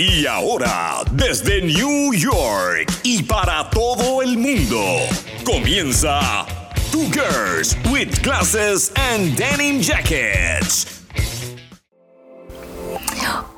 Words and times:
Y 0.00 0.26
ahora, 0.26 1.02
desde 1.10 1.60
New 1.60 2.12
York 2.12 2.88
y 3.02 3.20
para 3.24 3.68
todo 3.68 4.22
el 4.22 4.38
mundo, 4.38 4.80
comienza 5.44 6.46
Two 6.92 7.10
Girls 7.10 7.76
with 7.90 8.22
Glasses 8.22 8.92
and 8.94 9.36
Denim 9.36 9.80
Jackets. 9.80 11.02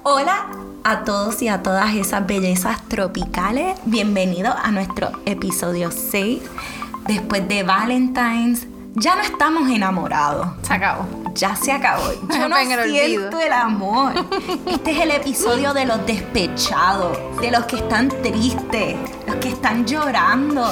Hola 0.02 0.48
a 0.82 1.04
todos 1.04 1.42
y 1.42 1.48
a 1.48 1.62
todas 1.62 1.94
esas 1.94 2.26
bellezas 2.26 2.88
tropicales. 2.88 3.78
Bienvenidos 3.84 4.54
a 4.62 4.70
nuestro 4.70 5.10
episodio 5.26 5.90
6. 5.90 6.40
Después 7.06 7.46
de 7.48 7.64
Valentine's, 7.64 8.66
ya 8.94 9.14
no 9.16 9.22
estamos 9.22 9.68
enamorados. 9.70 10.48
Se 10.62 10.74
acabó. 10.74 11.06
Ya 11.34 11.54
se 11.54 11.72
acabó. 11.72 12.04
Yo 12.30 12.48
no 12.48 12.56
olvido. 12.56 12.84
siento 12.84 13.40
el 13.40 13.52
amor. 13.52 14.12
Este 14.66 14.90
es 14.90 14.98
el 14.98 15.10
episodio 15.12 15.72
de 15.72 15.86
los 15.86 16.04
despechados, 16.06 17.16
de 17.40 17.50
los 17.50 17.64
que 17.66 17.76
están 17.76 18.08
tristes, 18.08 18.96
los 19.26 19.36
que 19.36 19.48
están 19.50 19.86
llorando 19.86 20.68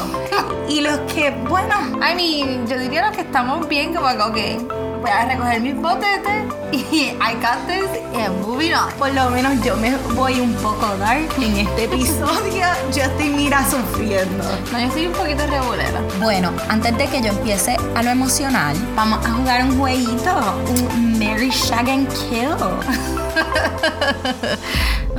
y 0.68 0.80
los 0.80 0.98
que, 1.12 1.30
bueno, 1.48 1.74
I 1.96 2.14
mean, 2.14 2.66
yo 2.66 2.78
diría 2.78 3.06
los 3.06 3.16
que 3.16 3.22
estamos 3.22 3.66
bien, 3.68 3.94
como 3.94 4.08
que, 4.08 4.58
ok, 4.62 4.87
voy 5.00 5.10
a 5.10 5.24
recoger 5.26 5.60
mis 5.60 5.74
botetes 5.76 6.44
y 6.72 6.78
I 7.20 7.34
got 7.40 7.66
this 7.66 7.88
and 8.14 8.40
moving 8.40 8.72
on. 8.74 8.92
por 8.98 9.12
lo 9.12 9.30
menos 9.30 9.62
yo 9.64 9.76
me 9.76 9.96
voy 10.14 10.40
un 10.40 10.52
poco 10.54 10.86
dark 10.98 11.28
en 11.40 11.56
este 11.56 11.84
episodio. 11.84 12.66
Yo 12.94 13.02
estoy, 13.02 13.28
mira, 13.30 13.64
sufriendo. 13.68 14.44
No, 14.72 14.80
yo 14.80 14.90
soy 14.92 15.06
un 15.06 15.12
poquito 15.12 15.46
regulera. 15.46 16.00
Bueno, 16.20 16.52
antes 16.68 16.96
de 16.96 17.06
que 17.06 17.20
yo 17.20 17.28
empiece 17.28 17.76
a 17.94 18.02
lo 18.02 18.10
emocional, 18.10 18.76
vamos 18.96 19.24
a 19.24 19.30
jugar 19.30 19.64
un 19.64 19.78
jueguito, 19.78 20.30
un 20.70 21.18
Mary 21.18 21.50
Shag 21.50 21.88
and 21.88 22.08
Kill. 22.08 22.48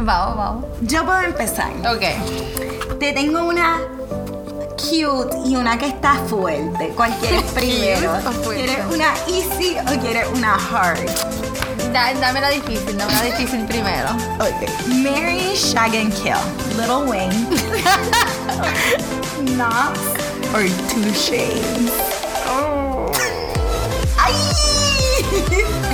Vamos, 0.02 0.38
vamos. 0.38 0.66
Yo 0.82 1.06
puedo 1.06 1.22
empezar. 1.22 1.72
Ok. 1.86 2.98
Te 3.00 3.12
tengo 3.14 3.44
una 3.44 3.80
cute 4.80 5.36
y 5.46 5.56
una 5.56 5.78
que 5.78 5.88
está 5.88 6.16
fuerte. 6.28 6.92
¿Cuál 6.96 7.14
quieres 7.18 7.44
primero? 7.54 8.14
¿Quieres 8.44 8.80
una 8.94 9.14
easy 9.28 9.78
o 9.80 10.00
quieres 10.02 10.28
una 10.34 10.56
hard? 10.56 11.06
Da- 11.94 12.14
dame 12.20 12.42
la 12.42 12.50
difícil, 12.50 12.98
dame 12.98 13.14
la 13.14 13.22
difícil 13.24 13.66
primero. 13.66 14.10
Ok. 14.40 14.68
Mary 14.88 15.56
Shag 15.56 15.96
and 15.96 16.14
Kill. 16.14 16.36
Little 16.78 17.06
Wayne. 17.10 17.48
Knox 19.58 20.00
or 20.54 20.64
Two 20.90 21.14
Shades. 21.14 21.92
¡Ay! 24.18 24.34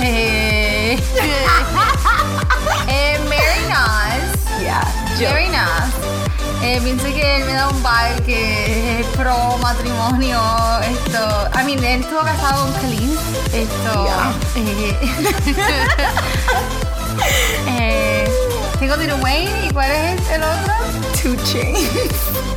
Eh, 0.02 0.96
eh, 2.88 3.18
Mary 3.28 3.62
Nas. 3.68 4.22
Yeah. 4.60 4.84
Mary 5.32 5.48
Nas. 5.48 5.90
Eh, 6.68 6.80
pienso 6.82 7.04
que 7.04 7.36
él 7.36 7.44
me 7.44 7.52
da 7.52 7.68
un 7.68 7.80
vibe 7.80 8.26
que 8.26 9.00
es 9.00 9.06
pro 9.16 9.56
matrimonio. 9.58 10.40
Esto. 10.82 11.48
I 11.54 11.62
mean, 11.64 11.78
él 11.84 12.00
estuvo 12.00 12.20
casado 12.22 12.64
con 12.64 12.72
Khalid. 12.82 13.16
Esto. 13.52 14.08
eh, 14.56 14.96
eh, 17.68 18.28
tengo 18.80 18.96
Tiro 18.96 19.14
Wayne. 19.18 19.66
¿Y 19.68 19.72
cuál 19.72 19.92
es 19.92 20.28
el 20.28 20.42
otro? 20.42 20.74
Two 21.22 21.36
Chains. 21.44 21.88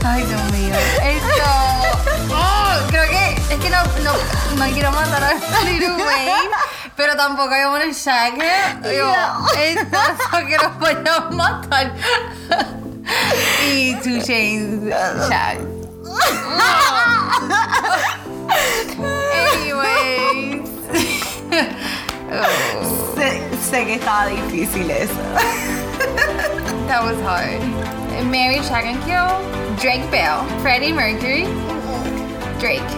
Ay, 0.03 0.25
Dios 0.25 0.41
mío. 0.53 0.75
Esto. 1.03 2.33
Oh, 2.33 2.87
creo 2.87 3.03
que. 3.11 3.53
Es 3.53 3.59
que 3.59 3.69
no, 3.69 3.83
no, 4.03 4.13
no 4.55 4.73
quiero 4.73 4.91
matar 4.91 5.23
a 5.23 5.63
Lil 5.65 5.83
Wayne. 5.83 6.49
Pero 6.95 7.15
tampoco 7.15 7.53
hay 7.53 7.63
un 7.63 7.91
Shaq. 7.91 8.33
Yo, 8.85 9.13
esto 9.55 9.97
es 10.39 10.45
que 10.45 10.57
los 10.57 10.79
voy 10.79 10.97
a 11.07 11.29
matar. 11.29 11.93
Y 13.61 13.97
Two 14.03 14.21
Chains 14.21 14.91
uh, 14.91 15.29
Shaq. 15.29 15.57
Anyways. 19.33 20.69
oh, 22.31 23.15
sé, 23.15 23.29
sé 23.69 23.85
que 23.85 23.95
estaba 23.95 24.27
difícil 24.27 24.89
eso. 24.89 25.13
that 26.87 27.01
was 27.03 27.19
hard. 27.21 27.61
Mary 28.25 28.57
Shaq 28.59 28.85
and 28.85 29.01
Kill. 29.03 29.27
Drake 29.77 30.09
Bell. 30.11 30.45
Freddie 30.61 30.93
Mercury. 30.93 31.45
Drake. 32.59 32.81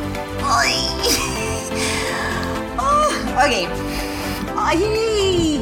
Ay. 3.44 3.68
Ah. 4.64 4.70
Ay. 4.70 5.62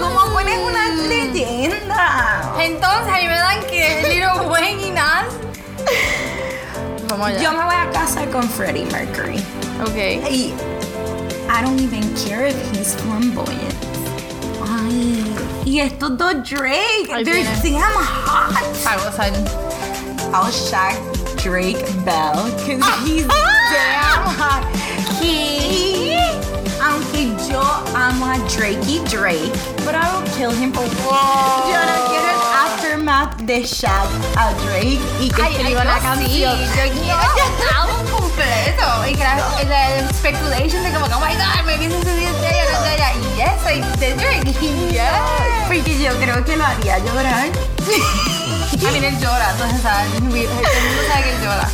¿Cómo 0.00 0.32
pones 0.32 0.58
una 0.58 0.88
leyenda? 1.06 2.54
Entonces 2.58 3.12
a 3.12 3.16
mí 3.18 3.26
me 3.26 3.34
dan 3.36 3.60
que 3.68 4.00
es 4.00 4.08
Little 4.08 4.48
Wayne 4.48 4.86
y 4.86 4.90
Nas. 4.90 5.26
Vamos 7.08 7.28
allá. 7.28 7.40
Yo 7.40 7.52
me 7.52 7.64
voy 7.64 7.74
a 7.74 7.90
casar 7.90 8.28
con 8.30 8.42
Freddie 8.48 8.86
Mercury. 8.86 9.38
Ok. 9.82 9.96
Y 10.30 10.54
I 11.50 11.62
don't 11.62 11.80
even 11.80 12.02
care 12.14 12.46
if 12.48 12.56
he's 12.72 12.94
flamboyant. 12.96 13.74
Ay. 14.64 15.24
Y 15.64 15.80
estos 15.80 16.16
dos 16.16 16.34
Drake, 16.48 17.08
they're 17.24 17.44
damn 17.62 17.82
hot. 17.82 18.64
Para 18.84 19.00
gozar. 19.00 19.32
I'll 20.34 20.50
shag 20.50 20.96
Drake 21.36 21.84
Bell 22.04 22.44
because 22.56 22.82
he's 23.06 23.26
damn 23.72 24.24
hot. 24.36 24.77
Yo 27.48 27.62
amo 27.94 28.26
a 28.26 28.38
Drake 28.50 28.78
y 28.86 28.98
Drake, 29.08 29.52
but 29.84 29.94
I 29.94 30.04
will 30.12 30.22
kill 30.36 30.50
him 30.50 30.72
for 30.72 30.84
Wow. 31.06 31.64
Yo 31.70 31.78
no 31.80 32.08
quiero 32.08 32.28
el 32.28 32.40
aftermath 32.54 33.36
de 33.40 33.62
shag 33.64 34.06
a 34.36 34.52
Drake 34.64 35.00
y 35.20 35.30
que 35.30 35.42
escriba 35.42 35.84
la 35.84 35.96
sí. 35.96 36.02
canción. 36.02 36.58
Yo 36.58 36.92
quiero 36.92 37.20
el 37.58 37.68
álbum 37.74 38.06
completo. 38.10 39.06
Y 39.08 39.14
que 39.14 39.24
la, 39.24 39.36
la 39.68 40.08
speculation 40.12 40.82
de 40.82 40.90
como, 40.92 41.06
oh 41.06 41.20
my 41.20 41.34
god, 41.36 41.64
maybe 41.64 41.86
this 41.88 41.98
is 41.98 42.04
de 42.04 42.94
ella. 42.94 43.12
Y 43.14 43.36
yes, 43.36 43.64
I 43.66 43.98
de 43.98 44.14
Drake. 44.14 44.54
Yes. 44.92 45.66
Porque 45.66 45.98
yo 46.02 46.12
creo 46.18 46.44
que 46.44 46.56
lo 46.56 46.64
haría 46.64 46.98
llorar. 46.98 47.48
A 48.86 48.90
mí 48.90 48.98
él 49.04 49.18
llora, 49.18 49.50
entonces 49.52 49.80
sabes, 49.82 50.12
todo 50.12 50.20
el 50.20 50.30
mundo 50.30 51.02
sabe 51.08 51.22
que 51.24 51.30
él 51.30 51.42
llora. 51.42 51.68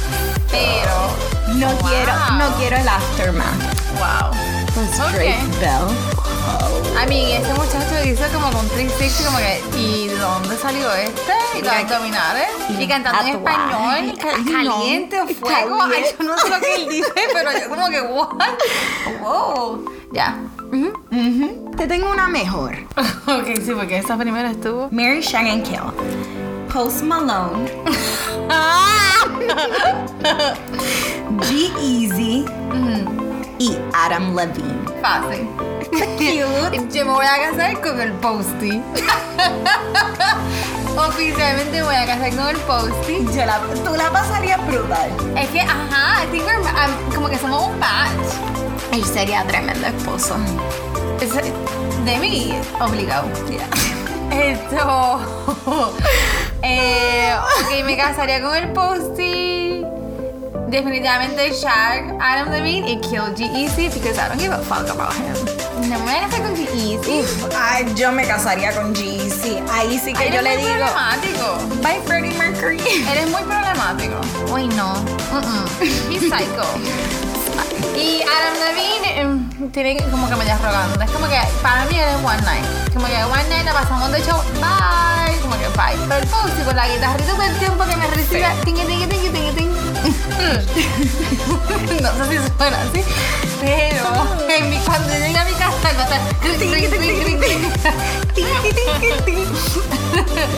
Pero, 0.51 1.55
No 1.55 1.67
Wow. 1.69 1.89
quiero, 1.89 2.12
no 2.39 2.56
quiero 2.56 2.77
el 2.77 2.89
aftermath. 2.89 3.61
wow. 3.99 4.53
Pues 4.75 4.99
Ok. 5.01 5.12
Drake 5.12 5.45
Bell. 5.61 5.89
A 7.01 7.07
mí, 7.07 7.33
este 7.33 7.53
muchacho 7.55 8.05
hizo 8.09 8.23
como 8.33 8.51
con 8.53 8.69
360, 8.69 9.25
como 9.27 9.39
que, 9.39 9.61
¿y 9.79 10.07
de 10.09 10.17
dónde 10.19 10.57
salió 10.57 10.93
este? 10.95 11.33
Y 11.55 11.62
los 11.62 11.73
Mira, 11.73 11.79
abdominales. 11.81 12.47
y 12.69 12.87
cantando 12.87 13.23
en 13.23 13.29
español, 13.37 14.15
caliente, 14.53 15.21
fuego. 15.41 15.79
Ay, 15.83 16.05
yo 16.19 16.25
no 16.25 16.39
sé 16.39 16.49
lo 16.51 16.61
que 16.61 16.75
él 16.77 16.89
dice, 16.89 17.11
pero 17.33 17.51
yo 17.53 17.69
como 17.69 17.89
que, 17.89 18.01
what? 18.01 18.29
Wow. 19.21 19.85
Ya. 20.12 20.39
Ujú. 20.73 20.93
Ujú. 21.11 21.71
Te 21.77 21.87
tengo 21.89 22.11
una 22.11 22.29
mejor. 22.29 22.77
ok, 23.27 23.47
sí, 23.65 23.73
porque 23.75 23.99
esa 23.99 24.17
primera 24.17 24.51
estuvo. 24.53 24.89
Mary 24.93 25.21
Shag 25.21 25.49
and 25.49 25.65
Kill. 25.65 25.93
Post 26.73 27.03
Malone. 27.03 27.69
G-Eazy. 31.41 32.45
Y 33.59 33.76
Adam 33.92 34.34
Levine. 34.34 34.84
Fácil. 35.00 35.48
Cute. 35.91 36.88
Yo 36.91 37.04
me 37.04 37.12
voy 37.12 37.26
a 37.26 37.50
casar 37.50 37.81
con 37.81 38.00
el 38.00 38.12
posty. 38.15 38.82
Oficialmente 40.97 41.72
me 41.72 41.82
voy 41.82 41.94
a 41.94 42.06
casar 42.06 42.31
con 42.34 42.48
el 42.48 42.56
posty. 42.59 43.25
Yo 43.34 43.44
la, 43.47 43.60
tú 43.84 43.94
la 43.97 44.10
pasarías 44.10 44.64
brutal. 44.66 45.10
Es 45.37 45.48
que, 45.50 45.60
ajá, 45.60 46.25
I 46.25 46.28
think 46.31 46.44
we're, 46.47 46.59
um, 46.60 47.14
como 47.14 47.28
que 47.28 47.38
somos 47.38 47.66
un 47.69 47.78
match. 47.78 48.10
Él 48.93 49.04
sería 49.04 49.44
tremendo 49.44 49.87
esposo. 49.87 50.37
Es 51.20 51.32
de 52.04 52.19
mí, 52.19 52.54
obligado. 52.81 53.28
Esto. 54.31 55.20
eh, 56.62 57.34
ok, 57.61 57.84
me 57.84 57.96
casaría 57.96 58.43
con 58.43 58.56
el 58.56 58.73
posty. 58.73 59.63
Definitivamente 60.69 61.52
Shaq, 61.52 62.16
Adam 62.20 62.50
Levine 62.50 62.88
y 62.88 63.00
Kill 63.00 63.34
G-Eazy 63.37 63.90
because 63.94 64.19
I 64.19 64.28
don't 64.28 64.40
give 64.40 64.52
a 64.52 64.58
fuck 64.58 64.88
about 64.88 65.12
him. 65.14 65.34
No 65.88 65.99
me 65.99 66.05
voy 66.05 66.14
a 66.14 66.20
casar 66.22 66.43
con 66.43 66.56
G-Eazy. 66.56 67.25
Ay, 67.56 67.93
yo 67.94 68.11
me 68.12 68.26
casaría 68.26 68.72
con 68.72 68.94
G-Eazy. 68.94 69.62
Ahí 69.72 69.99
sí 69.99 70.12
que 70.12 70.25
Ay, 70.25 70.32
yo 70.32 70.43
le 70.43 70.55
es 70.55 70.61
muy 70.61 70.72
digo. 70.72 70.87
problemático. 70.87 71.58
Bye, 71.82 72.00
Freddie 72.06 72.34
Mercury. 72.38 72.81
Eres 73.11 73.28
muy 73.31 73.43
problemático. 73.43 74.20
Uy, 74.52 74.66
no. 74.69 74.94
Mm-mm. 75.32 76.11
He's 76.11 76.22
psycho. 76.22 76.64
Y 77.96 78.22
Adam 78.22 78.55
Levine 78.58 79.20
em, 79.20 79.70
tiene 79.70 79.96
como 80.10 80.28
que 80.28 80.34
medio 80.34 80.55
arrogante. 80.55 81.05
Es 81.05 81.10
como 81.12 81.28
que 81.28 81.38
para 81.62 81.84
mí 81.84 81.96
eres 81.96 82.17
one 82.25 82.43
night. 82.43 82.64
Como 82.93 83.06
que 83.06 83.14
one 83.25 83.49
night 83.49 83.64
la 83.64 83.72
pasamos 83.72 84.10
de 84.10 84.20
show, 84.22 84.43
bye. 84.55 85.38
Como 85.40 85.55
que 85.55 85.69
bye. 85.76 85.96
Pero 86.08 86.20
el 86.20 86.64
con 86.64 86.75
la 86.75 86.88
guitarrita 86.88 87.32
todo 87.32 87.43
el 87.43 87.56
tiempo 87.58 87.84
que 87.84 87.96
me 87.96 88.06
recibe. 88.08 88.46
Ting, 88.64 88.75
ting, 88.75 89.08
ting, 89.08 89.32
ting, 89.32 89.55
ting. 89.55 89.94
no 92.03 92.11
sé 92.12 92.31
si 92.31 92.37
suena 92.59 92.79
así. 92.83 93.01
Pero 93.61 94.05
en 94.51 94.62
mi, 94.71 94.77
cuando 94.79 95.09
llegue 95.09 95.39
a 95.39 95.45
mi 95.45 95.53
casa 95.53 95.93
va 95.97 96.03
a 96.03 96.05
estar. 96.05 96.21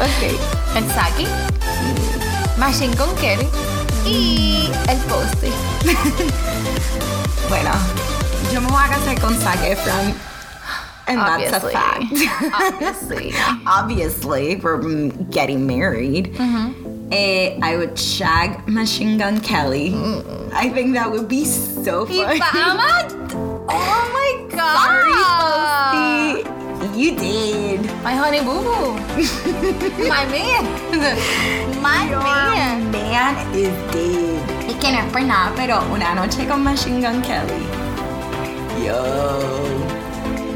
Ok. 0.01 0.23
El 0.75 0.85
Saki. 0.91 1.27
Machine 2.59 2.95
Gun 2.97 3.15
Kelly. 3.17 3.49
Y 4.05 4.71
el 4.89 4.99
Posty. 5.09 5.53
Bueno, 7.49 7.71
yo 8.53 8.61
me 8.61 8.69
voy 8.69 8.83
a 8.85 8.89
casar 8.89 9.21
con 9.21 9.39
Zac 9.41 9.59
Efron. 9.63 10.15
And 11.09 11.21
that's 11.21 11.53
a 11.53 11.57
Obviously. 11.57 11.73
fact. 11.73 12.03
Obviously. 12.61 13.33
Obviously, 13.67 14.57
we're 14.57 14.81
mm, 14.81 15.31
getting 15.31 15.65
married. 15.67 16.35
Eh, 17.13 17.59
I 17.63 17.77
would 17.77 17.99
shag 17.99 18.67
Machine 18.69 19.17
Gun 19.19 19.41
Kelly. 19.41 19.95
I 20.53 20.69
think 20.71 20.95
that 20.95 21.11
would 21.11 21.29
be 21.29 21.45
so 21.45 22.05
Y 22.09 22.39
fun. 22.39 23.23
Oh 23.69 24.03
my 24.17 24.57
god. 24.57 24.77
Sorry, 24.79 26.43
Posty. 26.43 26.99
You 26.99 27.17
did. 27.17 27.81
My 28.03 28.15
honey 28.15 28.41
boo 28.41 28.63
boo. 28.63 28.95
My 30.09 30.25
man. 30.27 30.65
My 31.83 32.07
man. 32.09 32.91
Man 32.91 33.35
is 33.55 33.75
dead. 33.93 34.43
Es 34.69 34.75
que 34.81 34.93
no 34.93 34.99
es 34.99 35.13
por 35.13 35.21
nada, 35.23 35.53
pero 35.57 35.83
una 35.93 36.15
noche 36.15 36.47
con 36.49 36.63
Machine 36.65 37.01
Gun 37.01 37.23
Kelly. 37.23 37.67
Yo. 38.85 39.96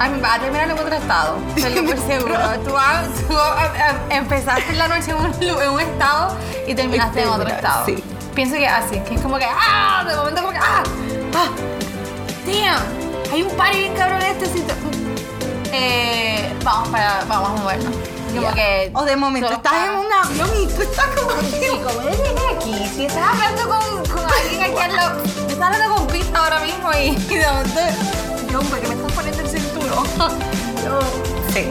A 0.00 0.08
mí 0.08 0.18
va 0.20 0.34
a 0.34 0.38
terminar 0.40 0.64
en 0.70 0.72
otro 0.78 0.94
estado. 0.94 1.36
Te 1.54 1.70
lo 1.70 1.84
por 1.84 1.98
seguro. 1.98 2.34
Tú, 2.64 2.72
vas- 2.72 3.06
tú, 3.28 3.34
eh, 3.34 3.70
eh, 4.10 4.16
empezaste 4.16 4.72
la 4.72 4.88
noche 4.88 5.10
en 5.10 5.16
un, 5.18 5.26
lu- 5.40 5.60
en 5.60 5.70
un 5.70 5.80
estado 5.80 6.36
y 6.66 6.74
terminaste 6.74 7.22
en 7.22 7.28
otro 7.28 7.48
estado. 7.48 7.84
sí. 7.86 8.02
Pienso 8.34 8.54
que 8.56 8.66
así, 8.66 8.98
que 9.00 9.16
es 9.16 9.20
como 9.20 9.36
que, 9.38 9.44
¡ah! 9.46 10.04
De 10.08 10.16
momento 10.16 10.40
como 10.40 10.52
que, 10.52 10.58
¡ah! 10.58 10.82
¡ah! 11.34 11.48
¡Damn! 12.46 13.32
Hay 13.32 13.42
un 13.42 13.50
par 13.56 13.74
bien 13.76 13.92
cabrón 13.94 14.22
en 14.22 14.30
este 14.30 14.46
sitio. 14.46 14.74
Eh, 15.72 16.52
vamos 16.64 16.88
para, 16.88 17.24
vamos 17.28 17.50
a 17.50 17.62
movernos. 17.62 17.94
Como 18.28 18.40
Yeah. 18.42 18.52
que... 18.54 18.90
O 18.94 19.02
de 19.04 19.16
momento 19.16 19.52
estás 19.52 19.72
para- 19.72 19.84
en 19.92 19.98
un 19.98 20.06
avión 20.12 20.48
y 20.62 20.66
tú 20.68 20.82
estás 20.82 21.06
como. 21.08 21.32
¿Y 21.32 21.78
cómo 21.82 22.08
llegué 22.08 22.56
aquí? 22.56 22.90
Si 22.94 23.06
estás 23.06 23.24
hablando 23.34 23.68
con, 23.68 24.06
con 24.06 24.24
alguien 24.32 24.62
aquí 24.62 24.78
al 24.82 24.96
lado. 24.96 25.22
Estás 25.24 25.60
hablando 25.60 25.96
con 25.96 26.06
Pita 26.06 26.38
ahora 26.38 26.60
mismo 26.60 26.90
y, 26.92 27.08
y 27.32 27.36
de 27.36 27.46
momento. 27.48 27.80
Yo, 28.50 28.58
hombre, 28.60 28.80
que 28.80 28.88
me 28.88 28.94
estás 28.94 29.12
poniendo 29.12 29.42
el 29.42 29.48
Yo 30.84 30.98
Sí. 31.52 31.68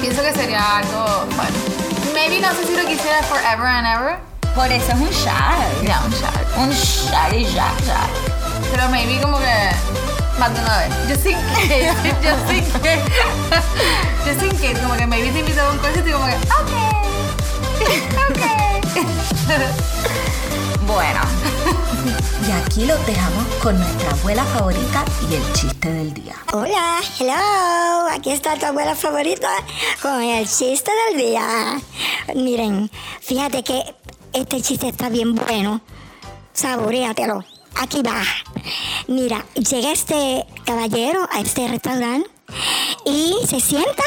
pienso 0.00 0.22
que 0.22 0.32
sería 0.32 0.78
algo. 0.78 1.26
Maybe 2.14 2.40
no 2.40 2.52
sé 2.54 2.66
si 2.66 2.74
lo 2.76 2.84
quisiera 2.86 3.22
forever 3.24 3.66
and 3.66 3.86
ever. 3.86 4.18
Por 4.54 4.70
eso 4.72 4.92
es 4.92 4.98
un 4.98 5.10
shag. 5.10 5.82
Ya, 5.82 6.00
un 6.04 6.10
shot. 6.12 6.56
Un 6.56 6.70
shag 6.70 7.34
y 7.34 7.44
shag, 7.44 7.76
shag. 7.84 8.10
Pero 8.72 8.88
maybe 8.88 9.20
como 9.20 9.38
que. 9.38 9.70
Más 10.38 10.52
de 10.54 10.60
una 10.60 10.78
vez. 10.78 10.90
Yo 11.08 11.16
sin 11.16 11.36
que. 11.66 11.92
Yo 12.22 12.32
sin 12.48 12.64
que. 12.82 13.00
Yo 14.26 14.40
sin 14.40 14.58
que. 14.58 14.72
Como 14.80 14.94
que 14.96 15.06
maybe 15.06 15.30
te 15.30 15.40
invito 15.40 15.60
a 15.62 15.70
un 15.70 15.78
concierto 15.78 16.08
y 16.10 16.12
como 16.12 16.26
que. 16.26 16.34
Ok. 16.34 16.72
Ok. 18.26 18.40
Bueno, 20.86 21.20
Y 22.06 22.50
aquí 22.52 22.86
los 22.86 23.04
dejamos 23.06 23.44
con 23.62 23.78
nuestra 23.78 24.10
abuela 24.10 24.44
favorita 24.44 25.04
y 25.30 25.34
el 25.34 25.52
chiste 25.52 25.92
del 25.92 26.14
día. 26.14 26.36
Hola, 26.52 27.00
hello, 27.18 28.08
aquí 28.10 28.30
está 28.30 28.56
tu 28.56 28.66
abuela 28.66 28.94
favorita 28.94 29.50
con 30.00 30.22
el 30.22 30.48
chiste 30.48 30.90
del 31.08 31.18
día. 31.18 31.80
Miren, 32.34 32.90
fíjate 33.20 33.62
que 33.62 33.82
este 34.32 34.60
chiste 34.60 34.88
está 34.88 35.08
bien 35.08 35.34
bueno. 35.34 35.80
Saboreatelo. 36.52 37.44
Aquí 37.74 38.02
va. 38.02 38.22
Mira, 39.08 39.44
llega 39.54 39.92
este 39.92 40.46
caballero 40.64 41.28
a 41.32 41.40
este 41.40 41.68
restaurante 41.68 42.35
y 43.04 43.34
se 43.46 43.60
sienta. 43.60 44.02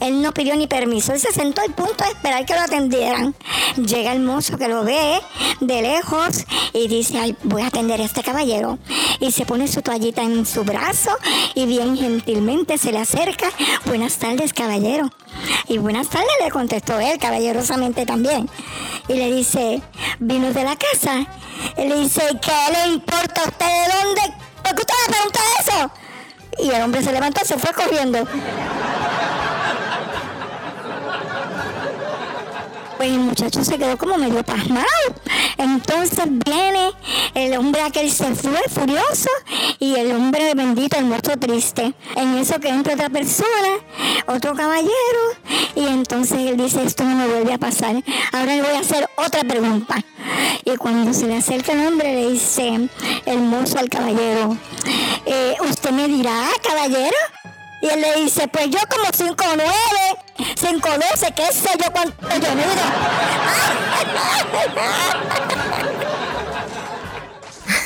Él 0.00 0.22
no 0.22 0.32
pidió 0.32 0.56
ni 0.56 0.66
permiso, 0.66 1.12
él 1.12 1.20
se 1.20 1.30
sentó 1.30 1.60
al 1.60 1.74
punto 1.74 2.04
de 2.04 2.10
esperar 2.10 2.46
que 2.46 2.54
lo 2.54 2.60
atendieran. 2.60 3.34
Llega 3.76 4.12
el 4.12 4.20
mozo 4.20 4.56
que 4.56 4.66
lo 4.66 4.82
ve 4.82 5.20
de 5.60 5.82
lejos 5.82 6.46
y 6.72 6.88
dice, 6.88 7.18
Ay, 7.18 7.36
voy 7.42 7.62
a 7.62 7.66
atender 7.66 8.00
a 8.00 8.04
este 8.04 8.22
caballero. 8.22 8.78
Y 9.20 9.30
se 9.32 9.44
pone 9.44 9.68
su 9.68 9.82
toallita 9.82 10.22
en 10.22 10.46
su 10.46 10.64
brazo 10.64 11.10
y 11.54 11.66
bien 11.66 11.98
gentilmente 11.98 12.78
se 12.78 12.92
le 12.92 12.98
acerca. 12.98 13.48
Buenas 13.84 14.16
tardes, 14.16 14.54
caballero. 14.54 15.10
Y 15.68 15.76
buenas 15.76 16.08
tardes 16.08 16.30
le 16.42 16.50
contestó 16.50 16.98
él, 16.98 17.18
caballerosamente 17.18 18.06
también. 18.06 18.48
Y 19.06 19.14
le 19.14 19.30
dice, 19.30 19.82
vino 20.18 20.52
de 20.54 20.64
la 20.64 20.76
casa. 20.76 21.26
Y 21.76 21.88
le 21.88 22.00
dice, 22.00 22.22
¿qué 22.40 22.72
le 22.72 22.94
importa 22.94 23.42
a 23.42 23.48
usted 23.48 23.66
de 23.66 23.92
dónde? 23.92 24.22
¿Por 24.62 24.74
qué 24.74 24.80
usted 24.80 24.94
me 25.06 25.12
pregunta 25.14 25.40
eso? 25.60 26.09
Y 26.58 26.70
el 26.70 26.82
hombre 26.82 27.02
se 27.02 27.12
levantó, 27.12 27.44
se 27.44 27.58
fue 27.58 27.72
corriendo. 27.72 28.26
Pues 32.96 33.10
el 33.10 33.20
muchacho 33.20 33.64
se 33.64 33.78
quedó 33.78 33.96
como 33.96 34.18
medio 34.18 34.42
pasmado. 34.42 34.86
Entonces 35.56 36.26
viene 36.44 36.90
el 37.34 37.56
hombre 37.56 37.82
aquel 37.82 38.10
se 38.10 38.34
fue 38.34 38.60
furioso 38.68 39.30
y 39.78 39.94
el 39.94 40.12
hombre 40.12 40.54
bendito, 40.54 40.98
el 40.98 41.04
muerto 41.04 41.36
triste. 41.38 41.94
En 42.16 42.36
eso 42.36 42.58
que 42.60 42.68
entra 42.68 42.94
otra 42.94 43.08
persona, 43.08 43.78
otro 44.26 44.54
caballero, 44.54 44.90
y 45.74 45.86
entonces 45.86 46.38
él 46.38 46.56
dice, 46.56 46.82
esto 46.82 47.04
no 47.04 47.14
me 47.14 47.26
vuelve 47.26 47.54
a 47.54 47.58
pasar. 47.58 48.02
Ahora 48.32 48.56
le 48.56 48.62
voy 48.62 48.74
a 48.74 48.80
hacer 48.80 49.08
otra 49.16 49.44
pregunta. 49.44 49.96
Y 50.64 50.76
cuando 50.76 51.12
se 51.12 51.26
le 51.26 51.36
acerca 51.36 51.72
el 51.72 51.86
hombre 51.86 52.12
le 52.14 52.30
dice 52.30 52.88
el 53.26 53.38
mozo 53.40 53.78
al 53.78 53.88
caballero, 53.88 54.56
"Eh, 55.32 55.56
¿usted 55.60 55.90
me 55.92 56.08
dirá, 56.08 56.48
caballero? 56.66 57.16
Y 57.82 57.86
él 57.86 58.00
le 58.00 58.16
dice, 58.22 58.48
pues 58.48 58.68
yo 58.68 58.78
como 58.90 59.04
5'9, 59.06 59.62
5'12, 60.56 61.34
qué 61.34 61.52
sé 61.52 61.70
yo 61.78 61.90
cuánto 61.92 62.28
yo 62.28 62.54
mido. 62.54 62.70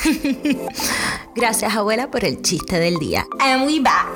Gracias, 1.35 1.75
abuela, 1.75 2.09
por 2.09 2.23
el 2.25 2.41
chiste 2.41 2.79
del 2.79 2.95
día. 2.97 3.25
and 3.39 3.65
we 3.65 3.79
back. 3.79 4.07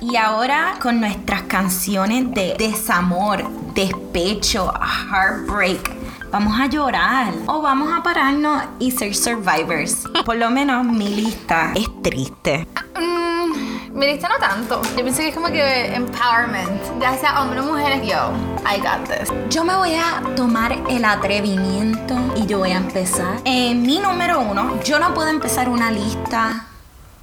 Y 0.00 0.16
ahora 0.16 0.76
con 0.80 1.00
nuestras 1.00 1.42
canciones 1.42 2.30
de 2.32 2.54
desamor, 2.58 3.48
despecho, 3.74 4.72
heartbreak. 5.10 5.95
Vamos 6.30 6.58
a 6.58 6.66
llorar 6.66 7.32
o 7.46 7.62
vamos 7.62 7.92
a 7.92 8.02
pararnos 8.02 8.62
y 8.78 8.90
ser 8.90 9.14
survivors. 9.14 10.04
Por 10.24 10.36
lo 10.36 10.50
menos 10.50 10.84
mi 10.84 11.08
lista 11.08 11.72
es 11.74 11.86
triste. 12.02 12.66
Mm, 12.98 13.96
mi 13.96 14.06
lista 14.06 14.28
no 14.28 14.36
tanto. 14.38 14.82
Yo 14.96 15.02
pienso 15.02 15.20
que 15.20 15.28
es 15.28 15.34
como 15.34 15.48
que 15.48 15.94
empowerment. 15.94 17.00
Ya 17.00 17.16
sea 17.16 17.40
hombre 17.40 17.60
o 17.60 17.64
mujeres, 17.64 18.06
yo, 18.06 18.32
I 18.64 18.80
got 18.80 19.08
this. 19.08 19.32
Yo 19.50 19.64
me 19.64 19.76
voy 19.76 19.94
a 19.94 20.22
tomar 20.34 20.72
el 20.90 21.04
atrevimiento 21.04 22.14
y 22.36 22.46
yo 22.46 22.58
voy 22.58 22.72
a 22.72 22.78
empezar. 22.78 23.38
En 23.44 23.82
mi 23.82 23.98
número 23.98 24.40
uno, 24.40 24.82
yo 24.82 24.98
no 24.98 25.14
puedo 25.14 25.28
empezar 25.28 25.68
una 25.68 25.90
lista 25.90 26.66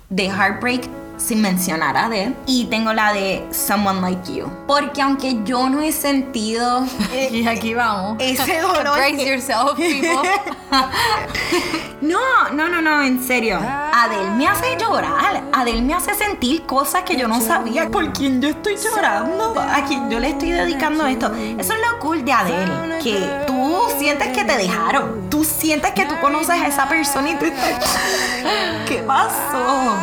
de 0.09 0.27
Heartbreak 0.29 1.02
sin 1.17 1.41
mencionar 1.41 1.95
a 1.97 2.05
Adele. 2.05 2.35
Y 2.45 2.65
tengo 2.65 2.93
la 2.93 3.13
de 3.13 3.47
Someone 3.51 4.01
Like 4.01 4.33
You. 4.33 4.47
Porque 4.67 5.01
aunque 5.01 5.43
yo 5.43 5.69
no 5.69 5.81
he 5.81 5.91
sentido 5.91 6.85
Y 7.31 7.47
aquí 7.47 7.73
vamos. 7.73 8.17
ese 8.19 8.59
dolor 8.61 8.95
Brace 8.95 9.15
que- 9.17 9.27
yourself, 9.27 9.75
people. 9.75 10.29
No, 12.01 12.19
no, 12.51 12.67
no, 12.67 12.81
no, 12.81 13.01
en 13.01 13.23
serio. 13.25 13.57
Adele 13.57 14.31
me 14.31 14.45
hace 14.45 14.75
llorar. 14.77 15.41
Adele 15.53 15.81
me 15.81 15.93
hace 15.93 16.13
sentir 16.13 16.63
cosas 16.65 17.03
que 17.03 17.15
yo 17.15 17.29
no 17.29 17.39
sabía 17.39 17.87
por 17.89 18.11
quién 18.11 18.41
yo 18.41 18.49
estoy 18.49 18.75
llorando. 18.75 19.57
A 19.57 19.85
quien 19.85 20.09
yo 20.09 20.19
le 20.19 20.31
estoy 20.31 20.51
dedicando 20.51 21.05
esto. 21.07 21.31
Eso 21.57 21.73
es 21.73 21.79
lo 21.79 21.99
cool 21.99 22.25
de 22.25 22.33
Adele. 22.33 22.99
Que 23.01 23.45
tú 23.47 23.83
sientes 23.97 24.27
que 24.35 24.43
te 24.43 24.57
dejaron. 24.57 25.29
Tú 25.29 25.45
sientes 25.45 25.91
que 25.91 26.05
tú 26.05 26.15
conoces 26.19 26.49
a 26.61 26.67
esa 26.67 26.89
persona 26.89 27.29
y 27.29 27.35
tú 27.35 27.45
estás. 27.45 27.97
¿Qué 28.85 28.97
pasó? 29.07 29.95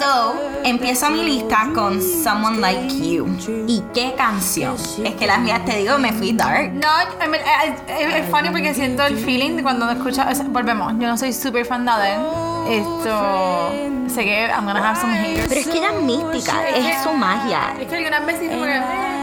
So, 0.00 0.34
empiezo 0.64 1.10
mi 1.10 1.24
lista 1.24 1.68
con 1.74 2.00
Someone 2.00 2.58
Like 2.58 2.96
You. 2.98 3.26
¿Y 3.66 3.82
qué 3.94 4.14
canción? 4.16 4.76
Es 5.04 5.14
que 5.14 5.26
las 5.26 5.38
mías, 5.40 5.64
te 5.64 5.76
digo, 5.78 5.98
me 5.98 6.12
fui 6.12 6.32
dark. 6.32 6.72
No, 6.72 6.88
I 7.24 7.28
mean, 7.28 7.42
es 7.88 8.28
funny 8.30 8.50
porque 8.50 8.74
siento 8.74 9.04
el 9.04 9.16
feeling 9.16 9.56
de 9.56 9.62
cuando 9.62 9.88
escucho. 9.90 10.22
o 10.28 10.34
sea, 10.34 10.44
volvemos, 10.48 10.92
yo 10.98 11.06
no 11.08 11.16
soy 11.16 11.32
súper 11.32 11.64
fan 11.66 11.84
de 11.84 11.90
Adele. 11.90 12.22
Esto. 12.68 13.70
Sé 14.08 14.24
que 14.24 14.46
I'm 14.48 14.64
gonna 14.64 14.90
have 14.90 15.00
some 15.00 15.12
haters. 15.14 15.48
Pero 15.48 15.60
es 15.60 15.66
que 15.66 15.84
es 15.86 16.02
mística, 16.02 16.68
es 16.68 17.02
su 17.02 17.10
magia. 17.12 17.74
Es 17.80 17.86
que 17.86 17.96
algunas 17.96 18.26
veces 18.26 18.50
como 18.50 18.64
que. 18.64 18.70
me- 18.80 19.13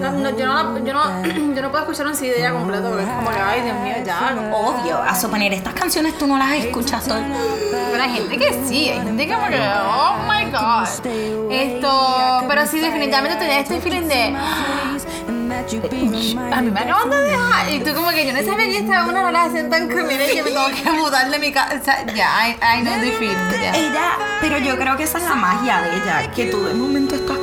no, 0.00 0.10
no, 0.12 0.30
yo, 0.30 0.46
no, 0.46 0.84
yo, 0.84 0.92
no, 0.92 1.22
yo 1.54 1.62
no 1.62 1.70
puedo 1.70 1.84
escuchar 1.84 2.06
un 2.06 2.14
CD 2.14 2.40
ya 2.40 2.52
completo 2.52 2.88
porque 2.88 3.04
es 3.04 3.08
como 3.10 3.30
que, 3.30 3.38
ay, 3.38 3.62
Dios 3.62 3.76
mío, 3.80 3.94
ya. 4.04 4.50
Obvio, 4.52 4.98
a 4.98 5.14
suponer, 5.14 5.52
estas 5.52 5.74
canciones 5.74 6.16
tú 6.18 6.26
no 6.26 6.38
las 6.38 6.52
escuchas 6.52 7.04
todo. 7.06 7.18
Pero 7.92 8.02
hay 8.02 8.10
gente 8.10 8.38
que 8.38 8.64
sí, 8.66 8.88
hay 8.88 9.02
gente 9.02 9.26
que 9.26 9.34
como 9.34 9.48
que, 9.48 9.60
oh 9.60 10.16
my 10.28 10.50
god. 10.50 10.88
Esto, 11.52 12.44
pero 12.48 12.66
sí, 12.66 12.80
definitivamente 12.80 13.38
tenía 13.38 13.60
este 13.60 13.80
feeling 13.80 14.08
de. 14.08 14.36
A 15.50 16.60
mí 16.62 16.70
me 16.70 16.80
acaban 16.80 17.10
de 17.10 17.16
dejar. 17.16 17.70
Y 17.70 17.80
tú 17.80 17.94
como 17.94 18.10
que 18.10 18.26
yo 18.26 18.32
no 18.32 18.38
sabía 18.38 18.66
que 18.66 18.78
estaba 18.78 19.08
una 19.08 19.26
relación 19.26 19.68
tan 19.68 19.88
comida 19.88 20.24
y 20.30 20.34
que 20.34 20.42
me 20.42 20.50
tengo 20.50 20.66
que 20.68 20.90
mudar 20.98 21.30
de 21.30 21.38
mi 21.38 21.52
casa. 21.52 21.76
O 21.80 21.84
sea, 21.84 22.06
ya, 22.14 22.48
I, 22.48 22.56
I 22.78 22.82
know 22.82 22.94
the 23.00 23.12
feeling. 23.12 23.36
ya. 23.60 23.72
Ella, 23.74 24.18
pero 24.40 24.58
yo 24.58 24.76
creo 24.76 24.96
que 24.96 25.02
esa 25.04 25.18
es 25.18 25.24
la 25.24 25.34
magia 25.34 25.82
de 25.82 25.96
ella, 25.96 26.30
que 26.30 26.46
tú 26.46 26.64
de 26.64 26.74
momento 26.74 27.14
estás 27.14 27.36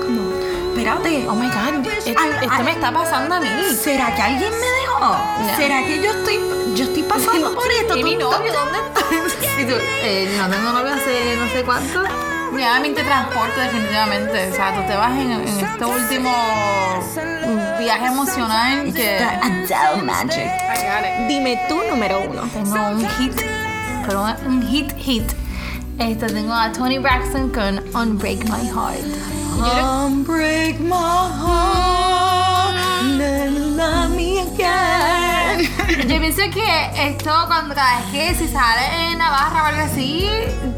espérate, 0.87 1.27
Oh 1.29 1.35
my 1.35 1.47
god, 1.47 1.85
esto, 1.87 2.21
Ay, 2.21 2.29
esto 2.41 2.49
ay. 2.51 2.63
me 2.63 2.71
está 2.71 2.91
pasando 2.91 3.35
a 3.35 3.39
mí. 3.39 3.47
¿será 3.81 4.15
que 4.15 4.21
alguien 4.21 4.51
me 4.51 4.67
dejó? 4.81 5.15
Ya. 5.47 5.55
¿Será 5.57 5.83
que 5.83 6.01
yo 6.01 6.11
estoy, 6.11 6.39
yo 6.75 6.83
estoy 6.85 7.03
pasando 7.03 7.53
por 7.53 7.69
esto? 7.71 7.97
¿Y 7.97 8.03
mi 8.03 8.13
Tú- 8.17 8.19
novio 8.31 8.53
dónde 8.53 8.79
está? 8.79 9.01
Y 9.61 9.65
tú, 9.65 9.73
eh, 10.03 10.35
no 10.37 10.47
tengo 10.49 10.71
novio 10.71 10.93
hace 10.93 11.35
no 11.35 11.47
sé 11.51 11.63
cuánto. 11.63 12.03
Ya, 12.57 12.79
me 12.79 12.89
te 12.89 13.03
transporte 13.03 13.59
definitivamente. 13.59 14.49
O 14.51 14.55
sea, 14.55 14.73
tú 14.75 14.81
te 14.87 14.95
vas 14.95 15.11
en, 15.11 15.31
en 15.31 15.47
este 15.47 15.85
último 15.85 16.31
viaje 17.79 18.05
emocional 18.05 18.93
que... 18.93 19.19
Adele 19.19 20.03
Magic. 20.03 20.47
Dime 21.27 21.59
tu 21.67 21.75
número 21.89 22.21
uno. 22.21 22.41
Tengo 22.53 22.87
un 22.89 23.07
hit, 23.09 23.33
pero 24.05 24.23
un, 24.23 24.47
un 24.47 24.67
hit 24.67 24.91
hit. 24.97 25.31
Este, 25.99 26.27
tengo 26.27 26.53
a 26.53 26.71
Tony 26.71 26.99
Braxton 26.99 27.49
con 27.49 27.79
Unbreak 27.95 28.43
My 28.45 28.67
Heart. 28.67 29.36
Yo 29.57 29.63
creo- 29.63 30.05
Unbreak 30.07 30.79
my 30.79 30.95
heart, 31.41 32.75
never 33.17 33.59
love 33.59 34.09
me 34.15 34.39
again. 34.41 35.67
Yo 36.07 36.19
pienso 36.19 36.41
que 36.53 36.91
esto 37.09 37.31
cuando 37.47 37.73
cada 37.75 37.97
vez 38.01 38.05
que 38.11 38.35
si 38.35 38.47
sale 38.51 39.11
en 39.11 39.17
Navarra 39.17 39.63
o 39.63 39.65
algo 39.67 39.81
así, 39.91 40.27